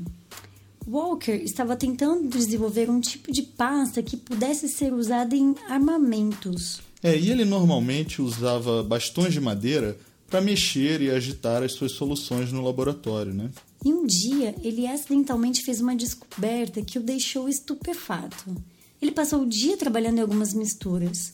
Walker 0.87 1.33
estava 1.33 1.75
tentando 1.75 2.29
desenvolver 2.29 2.89
um 2.89 3.01
tipo 3.01 3.31
de 3.31 3.41
pasta 3.41 4.01
que 4.01 4.15
pudesse 4.15 4.69
ser 4.69 4.93
usada 4.93 5.35
em 5.35 5.53
armamentos. 5.67 6.81
É, 7.03 7.17
e 7.17 7.29
ele 7.29 7.43
normalmente 7.43 8.21
usava 8.21 8.81
bastões 8.83 9.33
de 9.33 9.41
madeira 9.41 9.97
para 10.29 10.41
mexer 10.41 11.01
e 11.01 11.09
agitar 11.09 11.61
as 11.61 11.73
suas 11.73 11.91
soluções 11.91 12.51
no 12.51 12.63
laboratório, 12.63 13.33
né? 13.33 13.49
E 13.83 13.93
um 13.93 14.05
dia 14.05 14.55
ele 14.63 14.87
acidentalmente 14.87 15.61
fez 15.61 15.81
uma 15.81 15.95
descoberta 15.95 16.81
que 16.81 16.97
o 16.97 17.03
deixou 17.03 17.47
estupefato. 17.47 18.55
Ele 19.01 19.11
passou 19.11 19.41
o 19.41 19.45
dia 19.47 19.77
trabalhando 19.77 20.17
em 20.17 20.21
algumas 20.21 20.53
misturas. 20.53 21.33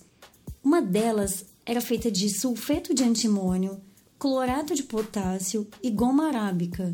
Uma 0.64 0.82
delas 0.82 1.46
era 1.66 1.80
feita 1.80 2.12
de 2.12 2.30
sulfeto 2.30 2.94
de 2.94 3.04
antimônio, 3.04 3.80
clorato 4.20 4.76
de 4.76 4.84
potássio 4.84 5.68
e 5.82 5.90
goma 5.90 6.28
arábica. 6.28 6.94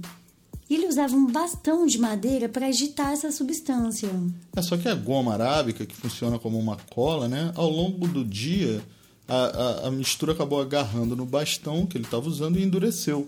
E 0.70 0.76
ele 0.76 0.88
usava 0.88 1.16
um 1.16 1.26
bastão 1.26 1.86
de 1.88 1.98
madeira 1.98 2.48
para 2.48 2.68
agitar 2.68 3.12
essa 3.12 3.32
substância. 3.32 4.10
É 4.56 4.62
só 4.62 4.78
que 4.78 4.88
a 4.88 4.94
goma 4.94 5.34
arábica, 5.34 5.86
que 5.86 5.96
funciona 5.96 6.38
como 6.38 6.60
uma 6.60 6.78
cola, 6.92 7.28
né? 7.28 7.52
Ao 7.56 7.70
longo 7.70 8.08
do 8.08 8.24
dia, 8.24 8.80
a, 9.28 9.36
a, 9.36 9.88
a 9.88 9.92
mistura 9.92 10.34
acabou 10.34 10.62
agarrando 10.62 11.16
no 11.16 11.26
bastão 11.26 11.88
que 11.88 11.98
ele 11.98 12.06
estava 12.06 12.28
usando 12.28 12.60
e 12.60 12.64
endureceu. 12.64 13.28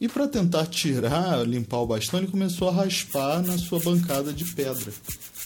E 0.00 0.08
para 0.08 0.26
tentar 0.26 0.66
tirar, 0.66 1.46
limpar 1.46 1.78
o 1.78 1.86
bastão, 1.86 2.18
ele 2.20 2.30
começou 2.30 2.68
a 2.68 2.72
raspar 2.72 3.40
na 3.42 3.56
sua 3.56 3.78
bancada 3.78 4.32
de 4.32 4.44
pedra. 4.52 4.92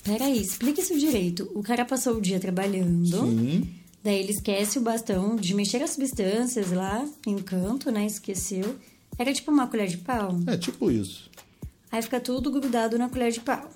Peraí, 0.03 0.41
explica 0.41 0.81
isso 0.81 0.99
direito. 0.99 1.51
O 1.55 1.63
cara 1.63 1.85
passou 1.85 2.17
o 2.17 2.21
dia 2.21 2.41
trabalhando. 2.41 3.07
Sim. 3.07 3.69
Daí 4.03 4.21
ele 4.21 4.33
esquece 4.33 4.79
o 4.79 4.83
bastão 4.83 5.37
de 5.37 5.55
mexer 5.55 5.83
as 5.83 5.91
substâncias 5.91 6.73
lá 6.73 7.07
em 7.27 7.35
um 7.35 7.43
canto, 7.43 7.91
né? 7.91 8.07
Esqueceu. 8.07 8.77
Era 9.19 9.33
tipo 9.35 9.51
uma 9.51 9.67
colher 9.67 9.89
de 9.89 9.99
pau. 9.99 10.39
É 10.47 10.57
tipo 10.57 10.91
isso. 10.91 11.29
Aí 11.91 12.01
fica 12.03 12.21
tudo 12.21 12.51
grudado 12.51 12.97
na 12.97 13.09
colher 13.09 13.33
de 13.33 13.41
pau. 13.41 13.69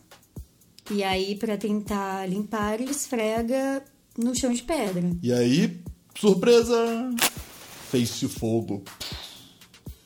E 0.90 1.02
aí, 1.02 1.36
para 1.36 1.56
tentar 1.56 2.28
limpar, 2.28 2.80
ele 2.80 2.90
esfrega 2.90 3.82
no 4.16 4.34
chão 4.34 4.52
de 4.52 4.62
pedra. 4.62 5.10
E 5.22 5.32
aí, 5.32 5.80
surpresa! 6.14 7.10
Fez-se 7.90 8.28
fogo. 8.28 8.84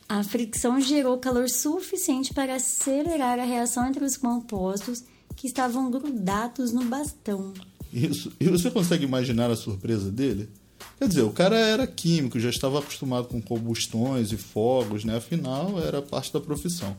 A 0.08 0.22
fricção 0.22 0.80
gerou 0.80 1.18
calor 1.18 1.48
suficiente 1.48 2.32
para 2.32 2.54
acelerar 2.54 3.38
a 3.40 3.44
reação 3.44 3.86
entre 3.88 4.04
os 4.04 4.16
compostos 4.16 5.02
que 5.34 5.46
estavam 5.48 5.90
grudados 5.90 6.72
no 6.72 6.84
bastão. 6.84 7.52
Isso. 7.92 8.32
E 8.38 8.48
você 8.48 8.70
consegue 8.70 9.04
imaginar 9.04 9.50
a 9.50 9.56
surpresa 9.56 10.10
dele? 10.10 10.48
Quer 10.98 11.08
dizer, 11.08 11.22
o 11.22 11.30
cara 11.30 11.58
era 11.58 11.86
químico, 11.86 12.40
já 12.40 12.48
estava 12.48 12.78
acostumado 12.78 13.28
com 13.28 13.40
combustões 13.40 14.32
e 14.32 14.36
fogos, 14.36 15.04
né? 15.04 15.16
Afinal, 15.16 15.78
era 15.82 16.00
parte 16.00 16.32
da 16.32 16.40
profissão. 16.40 16.96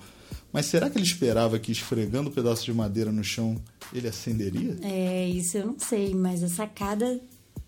Mas 0.53 0.67
será 0.67 0.89
que 0.89 0.98
ele 0.98 1.05
esperava 1.05 1.60
que 1.60 1.72
esfregando 1.72 2.29
o 2.29 2.34
pedaço 2.34 2.63
de 2.63 2.74
madeira 2.74 3.12
no 3.12 3.24
chão 3.24 3.60
ele 3.93 4.07
acenderia? 4.07 4.77
É, 4.81 5.27
isso 5.27 5.57
eu 5.57 5.65
não 5.67 5.79
sei, 5.79 6.13
mas 6.13 6.43
a 6.43 6.48
sacada 6.48 7.19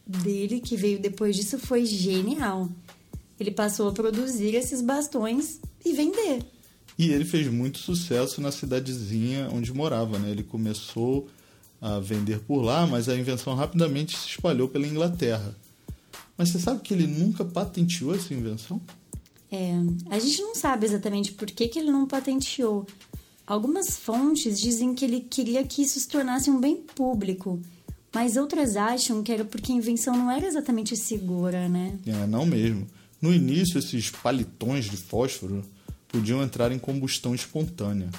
dele 0.06 0.60
que 0.60 0.76
veio 0.76 1.00
depois 1.00 1.36
disso 1.36 1.60
foi 1.60 1.86
genial. 1.86 2.70
Ele 3.40 3.52
passou 3.52 3.90
a 3.90 3.92
produzir 3.92 4.56
esses 4.56 4.82
bastões 4.82 5.60
e 5.86 5.94
vender. 5.94 6.46
E 6.98 7.12
ele 7.12 7.24
fez 7.24 7.48
muito 7.48 7.80
sucesso 7.80 8.42
na 8.42 8.52
cidadezinha 8.52 9.50
onde 9.54 9.74
morava, 9.74 10.20
né? 10.20 10.32
Ele 10.32 10.44
começou 10.44 11.28
a 11.82 12.00
vender 12.00 12.40
por 12.40 12.62
lá, 12.62 12.86
mas 12.86 13.08
a 13.08 13.16
invenção 13.16 13.56
rapidamente 13.56 14.18
se 14.18 14.28
espalhou 14.28 14.68
pela 14.68 14.86
Inglaterra. 14.86 15.56
Mas 16.40 16.52
você 16.52 16.60
sabe 16.60 16.80
que 16.80 16.94
ele 16.94 17.06
nunca 17.06 17.44
patenteou 17.44 18.16
essa 18.16 18.34
invenção? 18.34 18.80
É, 19.52 19.74
a 20.10 20.18
gente 20.18 20.42
não 20.42 20.56
sabe 20.56 20.86
exatamente 20.86 21.34
por 21.34 21.52
que, 21.52 21.68
que 21.68 21.78
ele 21.78 21.92
não 21.92 22.08
patenteou. 22.08 22.88
Algumas 23.46 23.98
fontes 23.98 24.58
dizem 24.58 24.96
que 24.96 25.04
ele 25.04 25.20
queria 25.20 25.66
que 25.66 25.82
isso 25.82 26.00
se 26.00 26.08
tornasse 26.08 26.50
um 26.50 26.62
bem 26.62 26.78
público, 26.78 27.60
mas 28.16 28.38
outras 28.38 28.78
acham 28.78 29.22
que 29.22 29.34
era 29.34 29.44
porque 29.44 29.74
a 29.74 29.76
invenção 29.76 30.16
não 30.16 30.32
era 30.32 30.48
exatamente 30.48 30.96
segura, 30.96 31.68
né? 31.68 32.00
É, 32.06 32.26
não 32.26 32.46
mesmo. 32.46 32.88
No 33.22 33.34
início, 33.34 33.78
esses 33.78 34.10
palitões 34.10 34.86
de 34.86 34.96
fósforo 34.96 35.66
podiam 36.08 36.42
entrar 36.42 36.72
em 36.72 36.80
combustão 36.80 37.36
espontânea. 37.36 38.10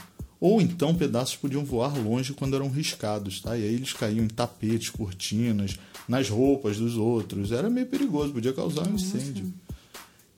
Ou 0.41 0.61
então 0.61 0.95
pedaços 0.95 1.37
podiam 1.37 1.65
voar 1.65 1.97
longe 1.99 2.33
quando 2.33 2.57
eram 2.57 2.71
riscados, 2.71 3.41
tá? 3.41 3.59
E 3.59 3.63
aí 3.63 3.75
eles 3.75 3.93
caíam 3.93 4.25
em 4.25 4.29
tapetes, 4.29 4.89
cortinas, 4.89 5.79
nas 6.09 6.31
roupas 6.31 6.79
dos 6.79 6.97
outros. 6.97 7.53
Era 7.53 7.69
meio 7.69 7.87
perigoso, 7.87 8.33
podia 8.33 8.53
causar 8.53 8.89
um 8.89 8.95
incêndio. 8.95 9.53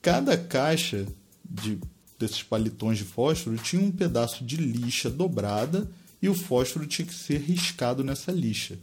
Cada 0.01 0.37
caixa 0.37 1.07
de, 1.49 1.79
desses 2.19 2.43
palitões 2.43 2.97
de 2.97 3.05
fósforo 3.05 3.55
tinha 3.57 3.81
um 3.81 3.91
pedaço 3.91 4.43
de 4.43 4.57
lixa 4.57 5.09
dobrada 5.09 5.89
e 6.21 6.27
o 6.27 6.35
fósforo 6.35 6.85
tinha 6.85 7.05
que 7.05 7.13
ser 7.13 7.39
riscado 7.39 8.03
nessa 8.03 8.31
lixa. 8.31 8.77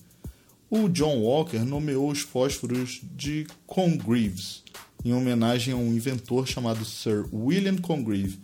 O 0.70 0.88
John 0.88 1.18
Walker 1.18 1.58
nomeou 1.58 2.10
os 2.10 2.20
fósforos 2.20 3.00
de 3.14 3.46
Congreves, 3.66 4.62
em 5.04 5.12
homenagem 5.12 5.74
a 5.74 5.76
um 5.76 5.92
inventor 5.92 6.46
chamado 6.46 6.84
Sir 6.84 7.26
William 7.32 7.76
Congreve, 7.76 8.38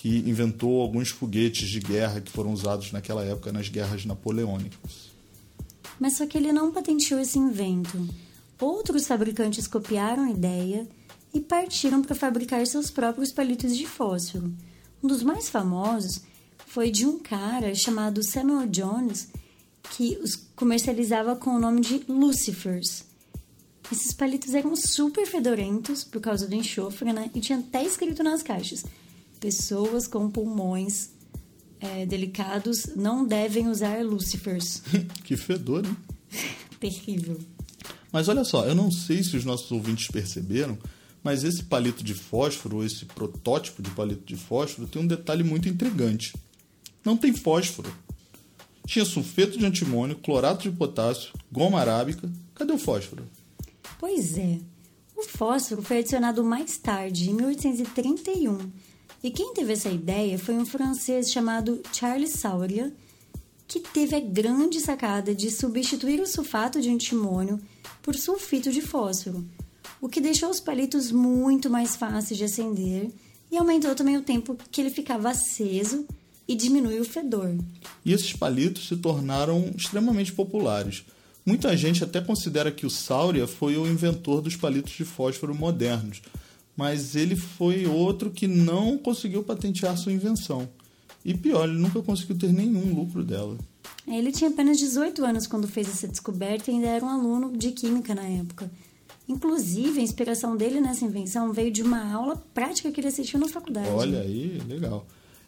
que 0.00 0.20
inventou 0.20 0.80
alguns 0.80 1.10
foguetes 1.10 1.68
de 1.68 1.78
guerra 1.78 2.22
que 2.22 2.32
foram 2.32 2.54
usados 2.54 2.90
naquela 2.90 3.22
época 3.22 3.52
nas 3.52 3.68
guerras 3.68 4.06
napoleônicas. 4.06 5.10
Mas 5.98 6.16
só 6.16 6.26
que 6.26 6.38
ele 6.38 6.52
não 6.52 6.72
patenteou 6.72 7.20
esse 7.20 7.38
invento. 7.38 8.08
Outros 8.58 9.06
fabricantes 9.06 9.66
copiaram 9.66 10.24
a 10.24 10.30
ideia 10.30 10.88
e 11.34 11.40
partiram 11.40 12.00
para 12.00 12.16
fabricar 12.16 12.66
seus 12.66 12.90
próprios 12.90 13.30
palitos 13.30 13.76
de 13.76 13.86
fósforo. 13.86 14.50
Um 15.02 15.06
dos 15.06 15.22
mais 15.22 15.50
famosos 15.50 16.22
foi 16.66 16.90
de 16.90 17.04
um 17.04 17.18
cara 17.18 17.74
chamado 17.74 18.22
Samuel 18.22 18.68
Jones, 18.68 19.28
que 19.90 20.18
os 20.22 20.34
comercializava 20.56 21.36
com 21.36 21.50
o 21.50 21.60
nome 21.60 21.82
de 21.82 22.04
Lucifers. 22.08 23.04
Esses 23.92 24.14
palitos 24.14 24.54
eram 24.54 24.74
super 24.74 25.26
fedorentos 25.26 26.04
por 26.04 26.22
causa 26.22 26.48
do 26.48 26.54
enxofre, 26.54 27.12
né? 27.12 27.30
E 27.34 27.40
tinha 27.40 27.58
até 27.58 27.84
escrito 27.84 28.22
nas 28.22 28.42
caixas: 28.42 28.82
pessoas 29.40 30.06
com 30.06 30.30
pulmões 30.30 31.10
é, 31.80 32.04
delicados 32.04 32.94
não 32.94 33.26
devem 33.26 33.68
usar 33.68 34.04
Lucifers. 34.04 34.82
que 35.24 35.36
fedor, 35.36 35.82
né? 35.82 35.96
Terrível. 36.78 37.40
Mas 38.12 38.28
olha 38.28 38.44
só, 38.44 38.66
eu 38.66 38.74
não 38.74 38.90
sei 38.90 39.22
se 39.22 39.36
os 39.36 39.44
nossos 39.44 39.70
ouvintes 39.72 40.08
perceberam, 40.08 40.78
mas 41.22 41.44
esse 41.44 41.62
palito 41.62 42.02
de 42.02 42.14
fósforo, 42.14 42.84
esse 42.84 43.04
protótipo 43.04 43.82
de 43.82 43.90
palito 43.90 44.24
de 44.24 44.36
fósforo, 44.36 44.86
tem 44.86 45.02
um 45.02 45.06
detalhe 45.06 45.42
muito 45.42 45.68
intrigante. 45.68 46.34
Não 47.04 47.16
tem 47.16 47.32
fósforo. 47.32 47.92
Tinha 48.86 49.04
sulfeto 49.04 49.58
de 49.58 49.64
antimônio, 49.64 50.16
clorato 50.16 50.68
de 50.68 50.76
potássio, 50.76 51.32
goma 51.52 51.80
arábica. 51.80 52.30
Cadê 52.54 52.72
o 52.72 52.78
fósforo? 52.78 53.24
Pois 53.98 54.36
é. 54.36 54.58
O 55.16 55.22
fósforo 55.22 55.82
foi 55.82 55.98
adicionado 55.98 56.42
mais 56.42 56.78
tarde, 56.78 57.30
em 57.30 57.34
1831. 57.34 58.58
E 59.22 59.30
quem 59.30 59.52
teve 59.52 59.74
essa 59.74 59.90
ideia 59.90 60.38
foi 60.38 60.54
um 60.54 60.64
francês 60.64 61.30
chamado 61.30 61.82
Charles 61.92 62.30
Sauria, 62.30 62.92
que 63.68 63.78
teve 63.78 64.16
a 64.16 64.20
grande 64.20 64.80
sacada 64.80 65.34
de 65.34 65.50
substituir 65.50 66.20
o 66.20 66.26
sulfato 66.26 66.80
de 66.80 66.88
antimônio 66.88 67.60
por 68.02 68.16
sulfito 68.16 68.72
de 68.72 68.80
fósforo, 68.80 69.44
o 70.00 70.08
que 70.08 70.20
deixou 70.20 70.48
os 70.48 70.58
palitos 70.58 71.12
muito 71.12 71.68
mais 71.68 71.94
fáceis 71.96 72.38
de 72.38 72.44
acender 72.44 73.10
e 73.50 73.58
aumentou 73.58 73.94
também 73.94 74.16
o 74.16 74.22
tempo 74.22 74.56
que 74.70 74.80
ele 74.80 74.90
ficava 74.90 75.30
aceso 75.30 76.06
e 76.48 76.56
diminuiu 76.56 77.02
o 77.02 77.04
fedor. 77.04 77.54
E 78.04 78.12
esses 78.12 78.32
palitos 78.32 78.88
se 78.88 78.96
tornaram 78.96 79.70
extremamente 79.76 80.32
populares. 80.32 81.04
Muita 81.44 81.76
gente 81.76 82.02
até 82.02 82.20
considera 82.20 82.72
que 82.72 82.86
o 82.86 82.90
Sauria 82.90 83.46
foi 83.46 83.76
o 83.76 83.86
inventor 83.86 84.40
dos 84.40 84.56
palitos 84.56 84.92
de 84.92 85.04
fósforo 85.04 85.54
modernos, 85.54 86.22
mas 86.76 87.14
ele 87.14 87.36
foi 87.36 87.86
outro 87.86 88.30
que 88.30 88.46
não 88.46 88.96
conseguiu 88.98 89.42
patentear 89.42 89.96
sua 89.96 90.12
invenção. 90.12 90.68
E 91.24 91.34
pior, 91.34 91.68
ele 91.68 91.78
nunca 91.78 92.00
conseguiu 92.02 92.36
ter 92.38 92.52
nenhum 92.52 92.94
lucro 92.94 93.22
dela. 93.22 93.58
Ele 94.06 94.32
tinha 94.32 94.50
apenas 94.50 94.78
18 94.78 95.24
anos 95.24 95.46
quando 95.46 95.68
fez 95.68 95.88
essa 95.88 96.08
descoberta 96.08 96.70
e 96.70 96.74
ainda 96.74 96.86
era 96.86 97.04
um 97.04 97.08
aluno 97.08 97.56
de 97.56 97.72
química 97.72 98.14
na 98.14 98.24
época. 98.24 98.70
Inclusive, 99.28 100.00
a 100.00 100.02
inspiração 100.02 100.56
dele 100.56 100.80
nessa 100.80 101.04
invenção 101.04 101.52
veio 101.52 101.70
de 101.70 101.82
uma 101.82 102.12
aula 102.12 102.36
prática 102.52 102.90
que 102.90 103.00
ele 103.00 103.08
assistiu 103.08 103.38
na 103.38 103.48
faculdade. 103.48 103.88
Olha 103.90 104.20
aí, 104.20 104.60
legal. 104.66 105.06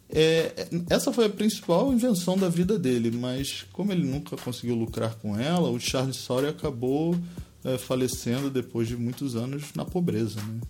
É, 0.09 0.67
essa 0.89 1.11
foi 1.11 1.25
a 1.25 1.29
principal 1.29 1.91
invenção 1.91 2.37
da 2.37 2.47
vida 2.47 2.77
dele, 2.77 3.11
mas 3.11 3.65
como 3.73 3.91
ele 3.91 4.05
nunca 4.05 4.37
conseguiu 4.37 4.75
lucrar 4.75 5.15
com 5.15 5.37
ela, 5.37 5.69
o 5.69 5.79
Charles 5.79 6.17
Sawyer 6.17 6.51
acabou 6.51 7.15
é, 7.63 7.77
falecendo 7.77 8.49
depois 8.49 8.87
de 8.87 8.95
muitos 8.95 9.35
anos 9.35 9.73
na 9.75 9.83
pobreza. 9.83 10.39
Né? 10.41 10.61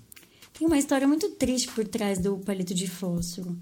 Tem 0.63 0.67
uma 0.69 0.79
história 0.79 1.05
muito 1.05 1.29
triste 1.31 1.67
por 1.73 1.85
trás 1.85 2.19
do 2.19 2.37
palito 2.37 2.73
de 2.73 2.87
fósforo. 2.87 3.53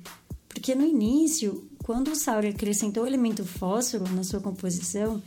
Porque 0.48 0.75
no 0.75 0.86
início, 0.86 1.67
quando 1.79 2.12
o 2.12 2.15
Sauer 2.15 2.53
acrescentou 2.53 3.05
o 3.05 3.08
elemento 3.08 3.43
fósforo 3.43 4.08
na 4.13 4.24
sua 4.24 4.39
composição, 4.39 5.20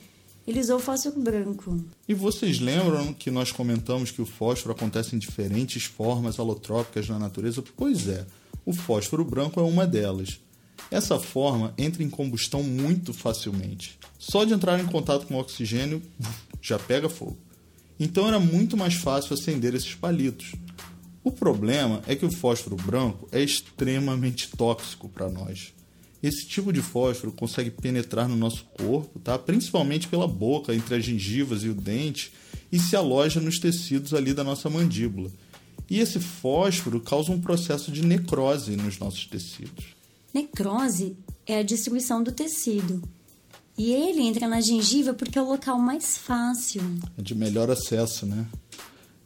ele 0.46 0.60
usou 0.60 0.78
fósforo 0.78 1.20
branco. 1.20 1.84
E 2.08 2.14
vocês 2.14 2.60
lembram 2.60 3.12
que 3.12 3.28
nós 3.28 3.50
comentamos 3.50 4.12
que 4.12 4.22
o 4.22 4.24
fósforo 4.24 4.72
acontece 4.72 5.16
em 5.16 5.18
diferentes 5.18 5.82
formas 5.82 6.38
alotrópicas 6.38 7.08
na 7.08 7.18
natureza? 7.18 7.60
Pois 7.76 8.06
é, 8.06 8.24
o 8.64 8.72
fósforo 8.72 9.24
branco 9.24 9.58
é 9.58 9.64
uma 9.64 9.84
delas. 9.84 10.38
Essa 10.92 11.18
forma 11.18 11.74
entra 11.76 12.04
em 12.04 12.08
combustão 12.08 12.62
muito 12.62 13.12
facilmente. 13.12 13.98
Só 14.16 14.44
de 14.44 14.54
entrar 14.54 14.78
em 14.78 14.86
contato 14.86 15.26
com 15.26 15.34
o 15.34 15.40
oxigênio, 15.40 16.00
já 16.62 16.78
pega 16.78 17.08
fogo. 17.08 17.36
Então 17.98 18.28
era 18.28 18.38
muito 18.38 18.76
mais 18.76 18.94
fácil 18.94 19.34
acender 19.34 19.74
esses 19.74 19.96
palitos. 19.96 20.52
O 21.24 21.32
problema 21.32 22.02
é 22.06 22.14
que 22.14 22.26
o 22.26 22.30
fósforo 22.30 22.76
branco 22.76 23.26
é 23.32 23.42
extremamente 23.42 24.50
tóxico 24.54 25.08
para 25.08 25.30
nós. 25.30 25.72
Esse 26.22 26.46
tipo 26.46 26.70
de 26.70 26.82
fósforo 26.82 27.32
consegue 27.32 27.70
penetrar 27.70 28.28
no 28.28 28.36
nosso 28.36 28.66
corpo, 28.78 29.18
tá? 29.18 29.38
principalmente 29.38 30.06
pela 30.06 30.28
boca, 30.28 30.74
entre 30.74 30.94
as 30.94 31.04
gengivas 31.04 31.64
e 31.64 31.70
o 31.70 31.74
dente, 31.74 32.30
e 32.70 32.78
se 32.78 32.94
aloja 32.94 33.40
nos 33.40 33.58
tecidos 33.58 34.12
ali 34.12 34.34
da 34.34 34.44
nossa 34.44 34.68
mandíbula. 34.68 35.30
E 35.88 35.98
esse 35.98 36.20
fósforo 36.20 37.00
causa 37.00 37.32
um 37.32 37.40
processo 37.40 37.90
de 37.90 38.04
necrose 38.04 38.76
nos 38.76 38.98
nossos 38.98 39.26
tecidos. 39.26 39.94
Necrose 40.32 41.16
é 41.46 41.60
a 41.60 41.62
destruição 41.62 42.22
do 42.22 42.32
tecido. 42.32 43.02
E 43.76 43.92
ele 43.92 44.22
entra 44.22 44.46
na 44.46 44.60
gengiva 44.60 45.12
porque 45.14 45.38
é 45.38 45.42
o 45.42 45.48
local 45.48 45.78
mais 45.78 46.16
fácil. 46.16 46.82
É 47.18 47.22
de 47.22 47.34
melhor 47.34 47.70
acesso, 47.70 48.24
né? 48.24 48.46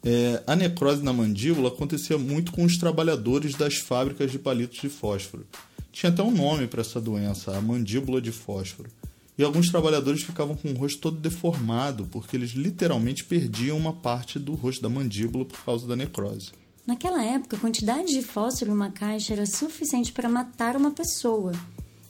É, 0.03 0.41
a 0.47 0.55
necrose 0.55 1.03
na 1.03 1.11
mandíbula 1.11 1.69
acontecia 1.69 2.17
muito 2.17 2.51
com 2.51 2.63
os 2.63 2.77
trabalhadores 2.77 3.55
das 3.55 3.75
fábricas 3.75 4.31
de 4.31 4.39
palitos 4.39 4.79
de 4.79 4.89
fósforo. 4.89 5.45
Tinha 5.91 6.11
até 6.11 6.23
um 6.23 6.31
nome 6.31 6.67
para 6.67 6.81
essa 6.81 7.01
doença, 7.01 7.55
a 7.55 7.61
mandíbula 7.61 8.21
de 8.21 8.31
fósforo. 8.31 8.89
E 9.37 9.43
alguns 9.43 9.69
trabalhadores 9.69 10.21
ficavam 10.21 10.55
com 10.55 10.69
o 10.69 10.75
rosto 10.75 10.99
todo 10.99 11.17
deformado, 11.17 12.07
porque 12.11 12.35
eles 12.35 12.51
literalmente 12.51 13.23
perdiam 13.23 13.77
uma 13.77 13.93
parte 13.93 14.37
do 14.37 14.53
rosto 14.53 14.81
da 14.81 14.89
mandíbula 14.89 15.45
por 15.45 15.63
causa 15.63 15.87
da 15.87 15.95
necrose. 15.95 16.51
Naquela 16.85 17.23
época, 17.23 17.55
a 17.55 17.59
quantidade 17.59 18.09
de 18.09 18.21
fósforo 18.21 18.71
em 18.71 18.73
uma 18.73 18.91
caixa 18.91 19.33
era 19.33 19.45
suficiente 19.45 20.11
para 20.11 20.27
matar 20.27 20.75
uma 20.75 20.91
pessoa. 20.91 21.53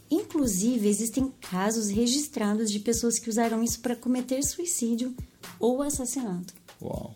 Inclusive, 0.10 0.88
existem 0.88 1.32
casos 1.42 1.90
registrados 1.90 2.72
de 2.72 2.80
pessoas 2.80 3.20
que 3.20 3.30
usaram 3.30 3.64
isso 3.64 3.80
para 3.80 3.96
cometer 3.96 4.42
suicídio 4.42 5.14
ou 5.60 5.84
assassinato. 5.84 6.54
Uau! 6.82 7.16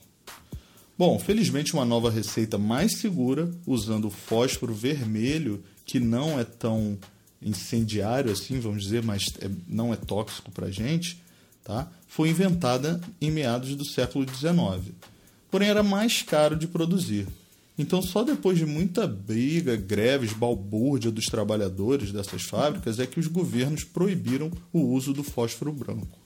Bom, 0.98 1.18
felizmente 1.18 1.74
uma 1.74 1.86
nova 1.86 2.12
receita 2.12 2.58
mais 2.58 2.98
segura, 2.98 3.50
usando 3.66 4.12
fósforo 4.12 4.74
vermelho, 4.74 5.64
que 5.86 6.00
não 6.00 6.40
é 6.40 6.44
tão 6.44 6.98
incendiário 7.42 8.32
assim, 8.32 8.60
vamos 8.60 8.84
dizer, 8.84 9.04
mas 9.04 9.26
é, 9.42 9.50
não 9.68 9.92
é 9.92 9.96
tóxico 9.96 10.52
para 10.52 10.68
a 10.68 10.72
gente, 10.72 11.22
tá? 11.64 11.92
foi 12.08 12.30
inventada 12.30 13.02
em 13.20 13.32
meados 13.32 13.76
do 13.76 13.84
século 13.84 14.24
XIX. 14.30 14.94
Porém, 15.50 15.70
era 15.70 15.82
mais 15.82 16.22
caro 16.22 16.56
de 16.56 16.68
produzir. 16.68 17.28
Então, 17.78 18.04
só 18.04 18.24
depois 18.24 18.58
de 18.58 18.66
muita 18.68 19.08
briga, 19.08 19.76
greves, 19.76 20.32
balbúrdia 20.32 21.10
dos 21.10 21.26
trabalhadores 21.26 22.12
dessas 22.12 22.44
fábricas 22.44 23.00
é 23.00 23.08
que 23.08 23.20
os 23.20 23.26
governos 23.26 23.84
proibiram 23.84 24.52
o 24.72 24.80
uso 24.80 25.12
do 25.12 25.24
fósforo 25.24 25.72
branco. 25.74 26.20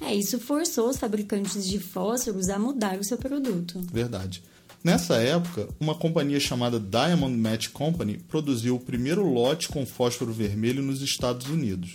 É, 0.00 0.14
isso 0.14 0.38
forçou 0.38 0.88
os 0.88 0.96
fabricantes 0.96 1.68
de 1.68 1.78
fósforos 1.78 2.48
a 2.48 2.58
mudar 2.58 2.98
o 2.98 3.04
seu 3.04 3.18
produto. 3.18 3.80
Verdade. 3.92 4.42
Nessa 4.82 5.16
época, 5.16 5.68
uma 5.78 5.94
companhia 5.94 6.40
chamada 6.40 6.80
Diamond 6.80 7.36
Match 7.36 7.68
Company 7.68 8.18
produziu 8.28 8.76
o 8.76 8.80
primeiro 8.80 9.22
lote 9.22 9.68
com 9.68 9.84
fósforo 9.84 10.32
vermelho 10.32 10.82
nos 10.82 11.02
Estados 11.02 11.48
Unidos. 11.48 11.92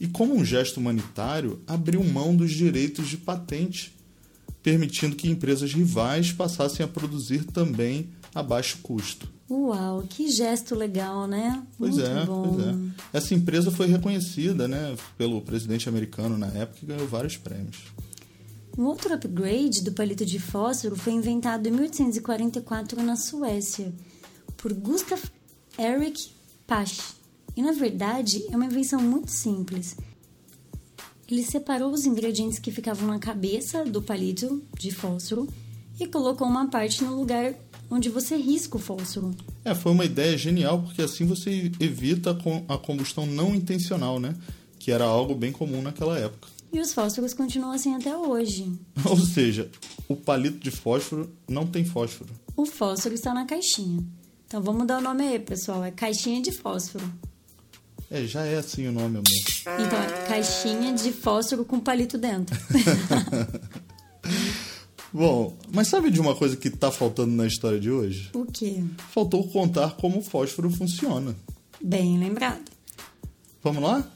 E, 0.00 0.08
como 0.08 0.34
um 0.34 0.44
gesto 0.44 0.78
humanitário, 0.78 1.62
abriu 1.64 2.02
mão 2.02 2.34
dos 2.34 2.50
direitos 2.50 3.08
de 3.08 3.16
patente, 3.16 3.94
permitindo 4.64 5.14
que 5.14 5.30
empresas 5.30 5.72
rivais 5.72 6.32
passassem 6.32 6.84
a 6.84 6.88
produzir 6.88 7.44
também 7.44 8.08
a 8.34 8.42
baixo 8.42 8.78
custo. 8.82 9.33
Uau, 9.50 10.02
que 10.08 10.30
gesto 10.30 10.74
legal, 10.74 11.26
né? 11.26 11.62
Pois 11.78 11.96
Muito 11.96 12.06
é, 12.06 12.24
bom. 12.24 12.54
pois 12.54 12.66
é. 12.66 12.74
Essa 13.12 13.34
empresa 13.34 13.70
foi 13.70 13.86
reconhecida, 13.86 14.66
né, 14.66 14.96
pelo 15.18 15.42
presidente 15.42 15.88
americano 15.88 16.38
na 16.38 16.46
época 16.48 16.78
e 16.82 16.86
ganhou 16.86 17.06
vários 17.06 17.36
prêmios. 17.36 17.92
Um 18.76 18.86
outro 18.86 19.14
upgrade 19.14 19.82
do 19.82 19.92
palito 19.92 20.24
de 20.24 20.38
fósforo 20.38 20.96
foi 20.96 21.12
inventado 21.12 21.66
em 21.66 21.70
1844 21.70 23.02
na 23.02 23.14
Suécia 23.16 23.92
por 24.56 24.72
Gustav 24.72 25.22
Erik 25.78 26.30
Pasch. 26.66 27.14
E 27.56 27.62
na 27.62 27.70
verdade 27.70 28.44
é 28.50 28.56
uma 28.56 28.66
invenção 28.66 29.00
muito 29.00 29.30
simples. 29.30 29.96
Ele 31.30 31.44
separou 31.44 31.92
os 31.92 32.04
ingredientes 32.04 32.58
que 32.58 32.72
ficavam 32.72 33.06
na 33.06 33.18
cabeça 33.18 33.84
do 33.84 34.02
palito 34.02 34.62
de 34.76 34.90
fósforo 34.90 35.48
e 36.00 36.06
colocou 36.06 36.46
uma 36.46 36.68
parte 36.68 37.04
no 37.04 37.16
lugar 37.16 37.54
onde 37.90 38.08
você 38.08 38.36
risca 38.36 38.76
o 38.76 38.80
fósforo. 38.80 39.34
É, 39.64 39.74
foi 39.74 39.92
uma 39.92 40.04
ideia 40.04 40.36
genial, 40.36 40.82
porque 40.82 41.02
assim 41.02 41.24
você 41.24 41.70
evita 41.80 42.36
a 42.68 42.78
combustão 42.78 43.26
não 43.26 43.54
intencional, 43.54 44.18
né? 44.18 44.34
Que 44.78 44.90
era 44.90 45.04
algo 45.04 45.34
bem 45.34 45.52
comum 45.52 45.82
naquela 45.82 46.18
época. 46.18 46.48
E 46.72 46.80
os 46.80 46.92
fósforos 46.92 47.32
continuam 47.32 47.72
assim 47.72 47.94
até 47.94 48.16
hoje. 48.16 48.72
Ou 49.08 49.18
seja, 49.18 49.70
o 50.08 50.16
palito 50.16 50.58
de 50.58 50.70
fósforo 50.70 51.32
não 51.48 51.66
tem 51.66 51.84
fósforo. 51.84 52.30
O 52.56 52.66
fósforo 52.66 53.14
está 53.14 53.32
na 53.32 53.46
caixinha. 53.46 54.04
Então 54.46 54.60
vamos 54.60 54.86
dar 54.86 54.98
o 54.98 55.00
nome 55.00 55.26
aí, 55.26 55.38
pessoal. 55.38 55.84
É 55.84 55.90
caixinha 55.90 56.42
de 56.42 56.52
fósforo. 56.52 57.04
É, 58.10 58.24
já 58.24 58.44
é 58.44 58.58
assim 58.58 58.86
o 58.86 58.92
nome, 58.92 59.18
amor. 59.18 59.24
Então 59.84 60.02
é 60.02 60.26
caixinha 60.26 60.92
de 60.92 61.12
fósforo 61.12 61.64
com 61.64 61.80
palito 61.80 62.18
dentro. 62.18 62.56
Bom, 65.14 65.56
mas 65.72 65.86
sabe 65.86 66.10
de 66.10 66.20
uma 66.20 66.34
coisa 66.34 66.56
que 66.56 66.66
está 66.66 66.90
faltando 66.90 67.30
na 67.30 67.46
história 67.46 67.78
de 67.78 67.88
hoje? 67.88 68.30
O 68.34 68.44
quê? 68.44 68.82
Faltou 69.12 69.46
contar 69.48 69.92
como 69.92 70.18
o 70.18 70.22
fósforo 70.22 70.68
funciona. 70.68 71.36
Bem 71.80 72.18
lembrado. 72.18 72.64
Vamos 73.62 73.80
lá? 73.80 74.10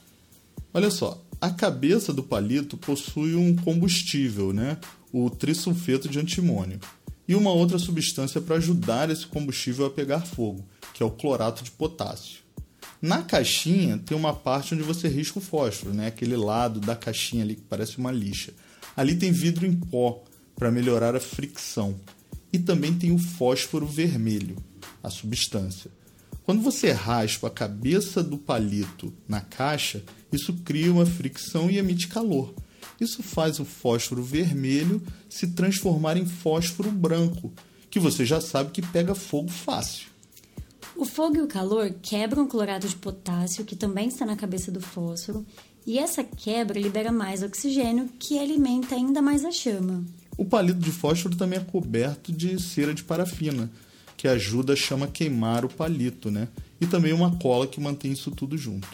Olha 0.75 0.91
só, 0.91 1.23
a 1.41 1.51
cabeça 1.51 2.13
do 2.13 2.25
palito 2.25 2.77
possui 2.77 3.37
um 3.37 3.55
combustível, 3.55 4.53
né? 4.53 4.77
O 5.13 5.31
trisulfeto 5.31 6.09
de 6.09 6.19
antimônio. 6.19 6.81
E 7.29 7.37
uma 7.37 7.53
outra 7.53 7.79
substância 7.79 8.41
para 8.41 8.57
ajudar 8.57 9.09
esse 9.09 9.25
combustível 9.25 9.87
a 9.87 9.91
pegar 9.91 10.23
fogo, 10.23 10.65
que 10.93 11.01
é 11.01 11.07
o 11.07 11.13
clorato 11.13 11.63
de 11.63 11.71
potássio. 11.71 12.41
Na 13.01 13.23
caixinha 13.23 13.99
tem 13.99 14.17
uma 14.17 14.35
parte 14.35 14.75
onde 14.75 14.83
você 14.83 15.07
risca 15.07 15.39
o 15.39 15.43
fósforo, 15.43 15.95
né? 15.95 16.09
Aquele 16.09 16.37
lado 16.37 16.81
da 16.81 16.97
caixinha 16.97 17.45
ali 17.45 17.55
que 17.55 17.63
parece 17.63 17.99
uma 17.99 18.11
lixa. 18.11 18.53
Ali 18.97 19.15
tem 19.15 19.31
vidro 19.31 19.65
em 19.65 19.73
pó, 19.73 20.25
para 20.59 20.71
melhorar 20.73 21.15
a 21.15 21.21
fricção. 21.21 21.95
E 22.53 22.59
também 22.59 22.93
tem 22.93 23.13
o 23.13 23.19
fósforo 23.19 23.87
vermelho, 23.87 24.57
a 25.03 25.09
substância. 25.09 25.91
Quando 26.45 26.63
você 26.63 26.91
raspa 26.91 27.47
a 27.47 27.51
cabeça 27.51 28.23
do 28.23 28.39
palito 28.39 29.13
na 29.29 29.41
caixa, 29.41 30.03
isso 30.33 30.53
cria 30.65 30.91
uma 30.91 31.07
fricção 31.07 31.71
e 31.71 31.79
emite 31.79 32.09
calor. 32.09 32.55
Isso 33.01 33.23
faz 33.23 33.61
o 33.61 33.65
fósforo 33.65 34.23
vermelho 34.23 35.03
se 35.29 35.49
transformar 35.49 36.17
em 36.17 36.27
fósforo 36.27 36.91
branco, 36.91 37.53
que 37.91 38.01
você 38.01 38.25
já 38.25 38.41
sabe 38.41 38.71
que 38.71 38.83
pega 38.83 39.15
fogo 39.15 39.51
fácil. 39.51 40.09
O 40.97 41.05
fogo 41.05 41.37
e 41.37 41.43
o 41.43 41.47
calor 41.47 41.95
quebram 42.03 42.45
o 42.45 42.49
clorato 42.49 42.89
de 42.89 42.97
potássio, 42.97 43.65
que 43.65 43.77
também 43.77 44.09
está 44.09 44.27
na 44.27 44.35
cabeça 44.35 44.73
do 44.73 44.81
fósforo, 44.81 45.47
e 45.87 45.99
essa 45.99 46.25
quebra 46.25 46.81
libera 46.81 47.13
mais 47.13 47.43
oxigênio, 47.43 48.09
que 48.19 48.39
alimenta 48.39 48.95
ainda 48.95 49.23
mais 49.23 49.45
a 49.45 49.53
chama. 49.53 50.05
O 50.39 50.45
palito 50.45 50.79
de 50.79 50.93
fósforo 50.93 51.35
também 51.35 51.59
é 51.59 51.65
coberto 51.65 52.33
de 52.33 52.63
cera 52.63 52.95
de 52.95 53.03
parafina, 53.03 53.69
que 54.17 54.29
ajuda 54.29 54.75
a 54.75 54.77
chama 54.77 55.07
a 55.07 55.09
queimar 55.09 55.65
o 55.65 55.69
palito, 55.69 56.31
né? 56.31 56.47
E 56.81 56.87
também 56.87 57.13
uma 57.13 57.37
cola 57.39 57.67
que 57.67 57.81
mantém 57.81 58.13
isso 58.13 58.31
tudo 58.31 58.57
junto. 58.57 58.87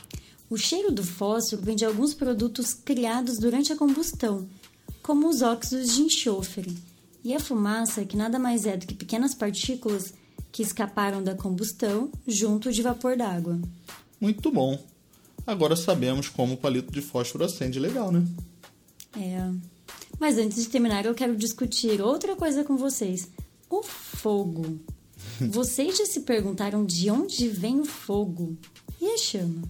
O 0.48 0.56
cheiro 0.56 0.90
do 0.90 1.04
fósforo 1.04 1.60
vem 1.60 1.76
de 1.76 1.84
alguns 1.84 2.14
produtos 2.14 2.72
criados 2.72 3.38
durante 3.38 3.70
a 3.70 3.76
combustão, 3.76 4.48
como 5.02 5.28
os 5.28 5.42
óxidos 5.42 5.94
de 5.94 6.00
enxofre. 6.00 6.74
E 7.22 7.34
a 7.34 7.40
fumaça, 7.40 8.06
que 8.06 8.16
nada 8.16 8.38
mais 8.38 8.64
é 8.64 8.78
do 8.78 8.86
que 8.86 8.94
pequenas 8.94 9.34
partículas, 9.34 10.14
que 10.50 10.62
escaparam 10.62 11.22
da 11.22 11.34
combustão 11.34 12.10
junto 12.26 12.72
de 12.72 12.80
vapor 12.80 13.18
d'água. 13.18 13.60
Muito 14.18 14.50
bom. 14.50 14.82
Agora 15.46 15.76
sabemos 15.76 16.30
como 16.30 16.54
o 16.54 16.56
palito 16.56 16.90
de 16.90 17.02
fósforo 17.02 17.44
acende 17.44 17.78
legal, 17.78 18.10
né? 18.10 18.26
É. 19.14 19.73
Mas 20.24 20.38
antes 20.38 20.62
de 20.62 20.70
terminar, 20.70 21.04
eu 21.04 21.14
quero 21.14 21.36
discutir 21.36 22.00
outra 22.00 22.34
coisa 22.34 22.64
com 22.64 22.78
vocês: 22.78 23.28
o 23.68 23.82
fogo. 23.82 24.80
Vocês 25.50 25.98
já 25.98 26.06
se 26.06 26.20
perguntaram 26.20 26.82
de 26.86 27.10
onde 27.10 27.46
vem 27.48 27.78
o 27.78 27.84
fogo? 27.84 28.56
E 28.98 29.04
a 29.04 29.18
chama? 29.18 29.62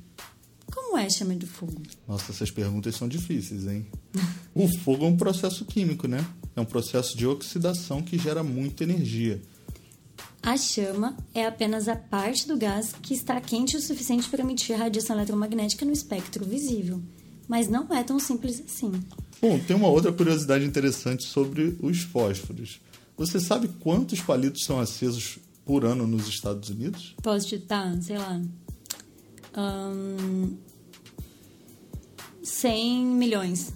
Como 0.73 0.97
é 0.97 1.07
a 1.07 1.11
chama 1.11 1.35
do 1.35 1.47
fogo? 1.49 1.83
Nossa, 2.07 2.31
essas 2.31 2.53
perguntas 2.53 2.95
são 2.95 3.09
difíceis, 3.09 3.67
hein? 3.67 3.85
o 4.55 4.69
fogo 4.79 5.05
é 5.05 5.09
um 5.09 5.17
processo 5.17 5.65
químico, 5.65 6.07
né? 6.07 6.25
É 6.55 6.61
um 6.61 6.65
processo 6.65 7.19
de 7.19 7.27
oxidação 7.27 8.01
que 8.01 8.17
gera 8.17 8.45
muita 8.45 8.85
energia. 8.85 9.43
A 10.41 10.57
chama 10.57 11.17
é 11.35 11.47
apenas 11.47 11.89
a 11.89 11.97
parte 11.97 12.47
do 12.47 12.57
gás 12.57 12.95
que 13.03 13.13
está 13.13 13.41
quente 13.41 13.77
o 13.77 13.81
suficiente 13.81 14.29
para 14.29 14.43
emitir 14.45 14.79
radiação 14.79 15.17
eletromagnética 15.17 15.85
no 15.85 15.91
espectro 15.91 16.45
visível. 16.45 17.03
Mas 17.49 17.69
não 17.69 17.87
é 17.95 18.03
tão 18.03 18.19
simples 18.19 18.63
assim. 18.65 18.93
Bom, 19.41 19.59
tem 19.59 19.77
uma 19.77 19.89
outra 19.89 20.13
curiosidade 20.13 20.65
interessante 20.65 21.25
sobre 21.25 21.77
os 21.81 22.01
fósforos. 22.01 22.81
Você 23.17 23.39
sabe 23.39 23.69
quantos 23.81 24.21
palitos 24.21 24.65
são 24.65 24.81
acesos 24.81 25.39
por 25.65 25.85
ano 25.85 26.07
nos 26.07 26.27
Estados 26.29 26.71
Unidos? 26.71 27.15
Posso 27.23 27.49
chutar, 27.49 28.01
sei 28.03 28.19
lá. 28.19 28.41
Um, 29.57 30.57
100 32.43 33.07
milhões. 33.07 33.73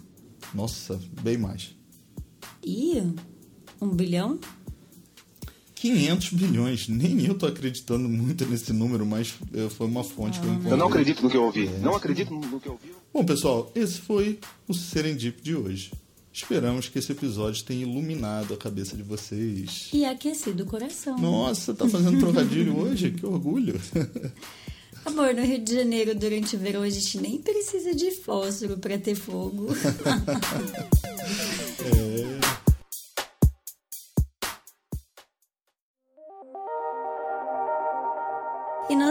Nossa, 0.54 0.98
bem 1.22 1.38
mais. 1.38 1.74
Ih, 2.64 3.14
um 3.80 3.88
bilhão? 3.88 4.38
500 5.78 6.30
bilhões. 6.30 6.88
Nem 6.88 7.24
eu 7.24 7.34
tô 7.34 7.46
acreditando 7.46 8.08
muito 8.08 8.44
nesse 8.46 8.72
número, 8.72 9.06
mas 9.06 9.34
eh, 9.54 9.68
foi 9.68 9.86
uma 9.86 10.02
fonte 10.02 10.38
ah, 10.38 10.42
que 10.42 10.46
eu 10.46 10.52
encontrei. 10.52 10.72
Eu 10.72 10.76
não 10.76 10.88
acredito 10.88 11.22
no 11.22 11.30
que 11.30 11.36
eu 11.36 11.44
ouvi. 11.44 11.66
É. 11.66 11.78
Não 11.78 11.94
acredito 11.94 12.34
no 12.34 12.60
que 12.60 12.66
eu 12.66 12.72
ouvi. 12.72 12.92
Bom, 13.12 13.24
pessoal, 13.24 13.70
esse 13.74 14.00
foi 14.00 14.38
o 14.66 14.74
Serendip 14.74 15.40
de 15.40 15.54
hoje. 15.54 15.92
Esperamos 16.32 16.88
que 16.88 16.98
esse 16.98 17.10
episódio 17.10 17.64
tenha 17.64 17.82
iluminado 17.82 18.54
a 18.54 18.56
cabeça 18.56 18.96
de 18.96 19.02
vocês. 19.02 19.88
E 19.92 20.04
aquecido 20.04 20.64
o 20.64 20.66
coração. 20.66 21.18
Nossa, 21.18 21.74
tá 21.74 21.88
fazendo 21.88 22.18
trocadilho 22.20 22.76
hoje? 22.76 23.10
Que 23.10 23.24
orgulho. 23.24 23.80
Amor, 25.04 25.32
no 25.32 25.42
Rio 25.42 25.58
de 25.58 25.74
Janeiro, 25.74 26.14
durante 26.14 26.54
o 26.54 26.58
verão, 26.58 26.82
a 26.82 26.90
gente 26.90 27.18
nem 27.18 27.38
precisa 27.38 27.94
de 27.94 28.10
fósforo 28.10 28.76
para 28.78 28.98
ter 28.98 29.14
fogo. 29.14 29.68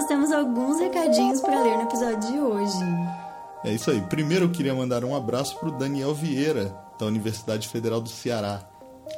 temos 0.08 0.32
alguns 0.32 0.80
recadinhos 0.80 1.41
para 1.41 1.62
ler 1.62 1.78
no 1.78 1.84
episódio 1.84 2.32
de 2.32 2.39
hoje. 2.39 2.78
É 3.63 3.74
isso 3.74 3.91
aí. 3.91 4.02
Primeiro 4.02 4.46
eu 4.46 4.50
queria 4.50 4.74
mandar 4.74 5.04
um 5.04 5.15
abraço 5.15 5.58
para 5.60 5.70
o 5.70 5.72
Daniel 5.72 6.13
Vieira, 6.13 6.74
da 6.98 7.06
Universidade 7.06 7.67
Federal 7.67 8.00
do 8.00 8.10
Ceará, 8.10 8.62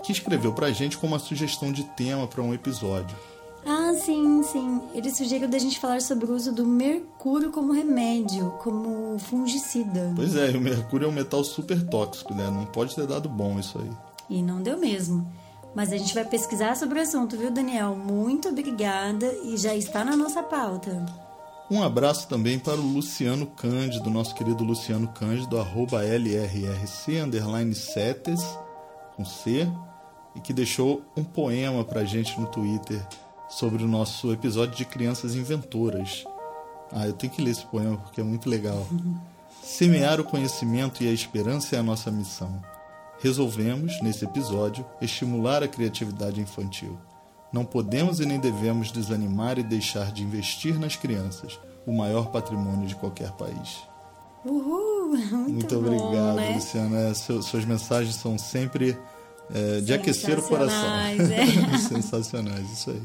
que 0.03 0.11
escreveu 0.11 0.51
para 0.53 0.67
a 0.67 0.71
gente 0.71 0.97
com 0.97 1.07
uma 1.07 1.19
sugestão 1.19 1.71
de 1.71 1.83
tema 1.83 2.27
para 2.27 2.41
um 2.41 2.53
episódio. 2.53 3.15
Ah, 3.65 3.93
sim, 3.93 4.41
sim. 4.43 4.81
Ele 4.93 5.11
sugeriu 5.11 5.47
da 5.47 5.59
gente 5.59 5.79
falar 5.79 6.01
sobre 6.01 6.25
o 6.25 6.33
uso 6.33 6.51
do 6.51 6.65
mercúrio 6.65 7.51
como 7.51 7.73
remédio, 7.73 8.51
como 8.63 9.19
fungicida. 9.19 10.13
Pois 10.15 10.35
é, 10.35 10.49
o 10.51 10.61
mercúrio 10.61 11.05
é 11.05 11.09
um 11.09 11.13
metal 11.13 11.43
super 11.43 11.85
tóxico, 11.85 12.33
né? 12.33 12.49
Não 12.49 12.65
pode 12.65 12.95
ter 12.95 13.05
dado 13.05 13.29
bom 13.29 13.59
isso 13.59 13.77
aí. 13.77 13.89
E 14.29 14.41
não 14.41 14.61
deu 14.61 14.77
mesmo. 14.77 15.27
Mas 15.75 15.93
a 15.93 15.97
gente 15.97 16.13
vai 16.13 16.25
pesquisar 16.25 16.75
sobre 16.75 16.99
o 16.99 17.01
assunto, 17.01 17.37
viu, 17.37 17.51
Daniel? 17.51 17.95
Muito 17.95 18.49
obrigada 18.49 19.31
e 19.43 19.55
já 19.57 19.75
está 19.75 20.03
na 20.03 20.15
nossa 20.15 20.41
pauta. 20.41 21.05
Um 21.69 21.83
abraço 21.83 22.27
também 22.27 22.57
para 22.57 22.79
o 22.81 22.93
Luciano 22.93 23.45
Cândido, 23.45 24.09
nosso 24.09 24.33
querido 24.33 24.63
Luciano 24.63 25.07
Cândido, 25.09 25.59
arroba 25.59 26.03
LRRC, 26.03 27.19
underline 27.19 27.75
setes, 27.75 28.41
com 29.15 29.23
C, 29.23 29.69
e 30.35 30.39
que 30.39 30.51
deixou 30.51 31.03
um 31.15 31.23
poema 31.23 31.83
para 31.83 32.01
a 32.01 32.05
gente 32.05 32.39
no 32.39 32.47
Twitter 32.47 32.99
sobre 33.47 33.83
o 33.83 33.87
nosso 33.87 34.33
episódio 34.33 34.75
de 34.75 34.85
Crianças 34.85 35.35
Inventoras. 35.35 36.23
Ah, 36.91 37.05
eu 37.05 37.13
tenho 37.13 37.31
que 37.31 37.41
ler 37.41 37.51
esse 37.51 37.65
poema 37.67 37.97
porque 37.97 38.21
é 38.21 38.23
muito 38.23 38.49
legal. 38.49 38.87
Semear 39.61 40.19
o 40.19 40.23
conhecimento 40.23 41.03
e 41.03 41.07
a 41.07 41.13
esperança 41.13 41.75
é 41.75 41.79
a 41.79 41.83
nossa 41.83 42.09
missão. 42.09 42.59
Resolvemos, 43.19 44.01
nesse 44.01 44.23
episódio, 44.23 44.85
estimular 45.01 45.61
a 45.61 45.67
criatividade 45.67 46.39
infantil. 46.39 46.97
Não 47.51 47.65
podemos 47.65 48.19
e 48.19 48.25
nem 48.25 48.39
devemos 48.39 48.91
desanimar 48.91 49.57
e 49.57 49.63
deixar 49.63 50.11
de 50.11 50.23
investir 50.23 50.79
nas 50.79 50.95
crianças, 50.95 51.59
o 51.85 51.91
maior 51.91 52.31
patrimônio 52.31 52.87
de 52.87 52.95
qualquer 52.95 53.31
país. 53.31 53.83
Uhul! 54.45 54.89
Muito, 55.09 55.51
muito 55.51 55.75
obrigado, 55.75 56.35
né? 56.35 56.53
Luciana. 56.53 56.99
É, 56.99 57.13
suas 57.15 57.65
mensagens 57.65 58.13
são 58.13 58.37
sempre 58.37 58.95
é, 59.51 59.81
de 59.81 59.91
aquecer 59.91 60.37
o 60.37 60.43
coração. 60.43 60.87
É. 60.87 61.77
Sensacionais, 61.89 62.71
isso 62.71 62.91
aí. 62.91 63.01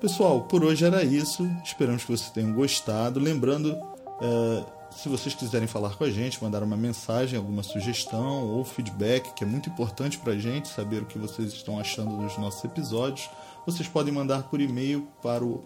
Pessoal, 0.00 0.40
por 0.42 0.64
hoje 0.64 0.84
era 0.84 1.04
isso. 1.04 1.48
Esperamos 1.64 2.02
que 2.02 2.10
vocês 2.10 2.30
tenham 2.30 2.52
gostado. 2.52 3.20
Lembrando, 3.20 3.78
é, 4.20 4.64
se 4.96 5.08
vocês 5.08 5.34
quiserem 5.34 5.68
falar 5.68 5.96
com 5.96 6.04
a 6.04 6.10
gente, 6.10 6.42
mandar 6.42 6.62
uma 6.62 6.76
mensagem, 6.76 7.38
alguma 7.38 7.62
sugestão 7.62 8.48
ou 8.48 8.64
feedback, 8.64 9.32
que 9.34 9.44
é 9.44 9.46
muito 9.46 9.68
importante 9.68 10.18
para 10.18 10.32
a 10.32 10.38
gente 10.38 10.68
saber 10.68 11.02
o 11.02 11.06
que 11.06 11.18
vocês 11.18 11.52
estão 11.52 11.78
achando 11.78 12.16
dos 12.16 12.38
nossos 12.38 12.64
episódios, 12.64 13.28
vocês 13.66 13.88
podem 13.88 14.12
mandar 14.12 14.44
por 14.44 14.60
e-mail 14.60 15.06
para 15.22 15.44
o 15.44 15.64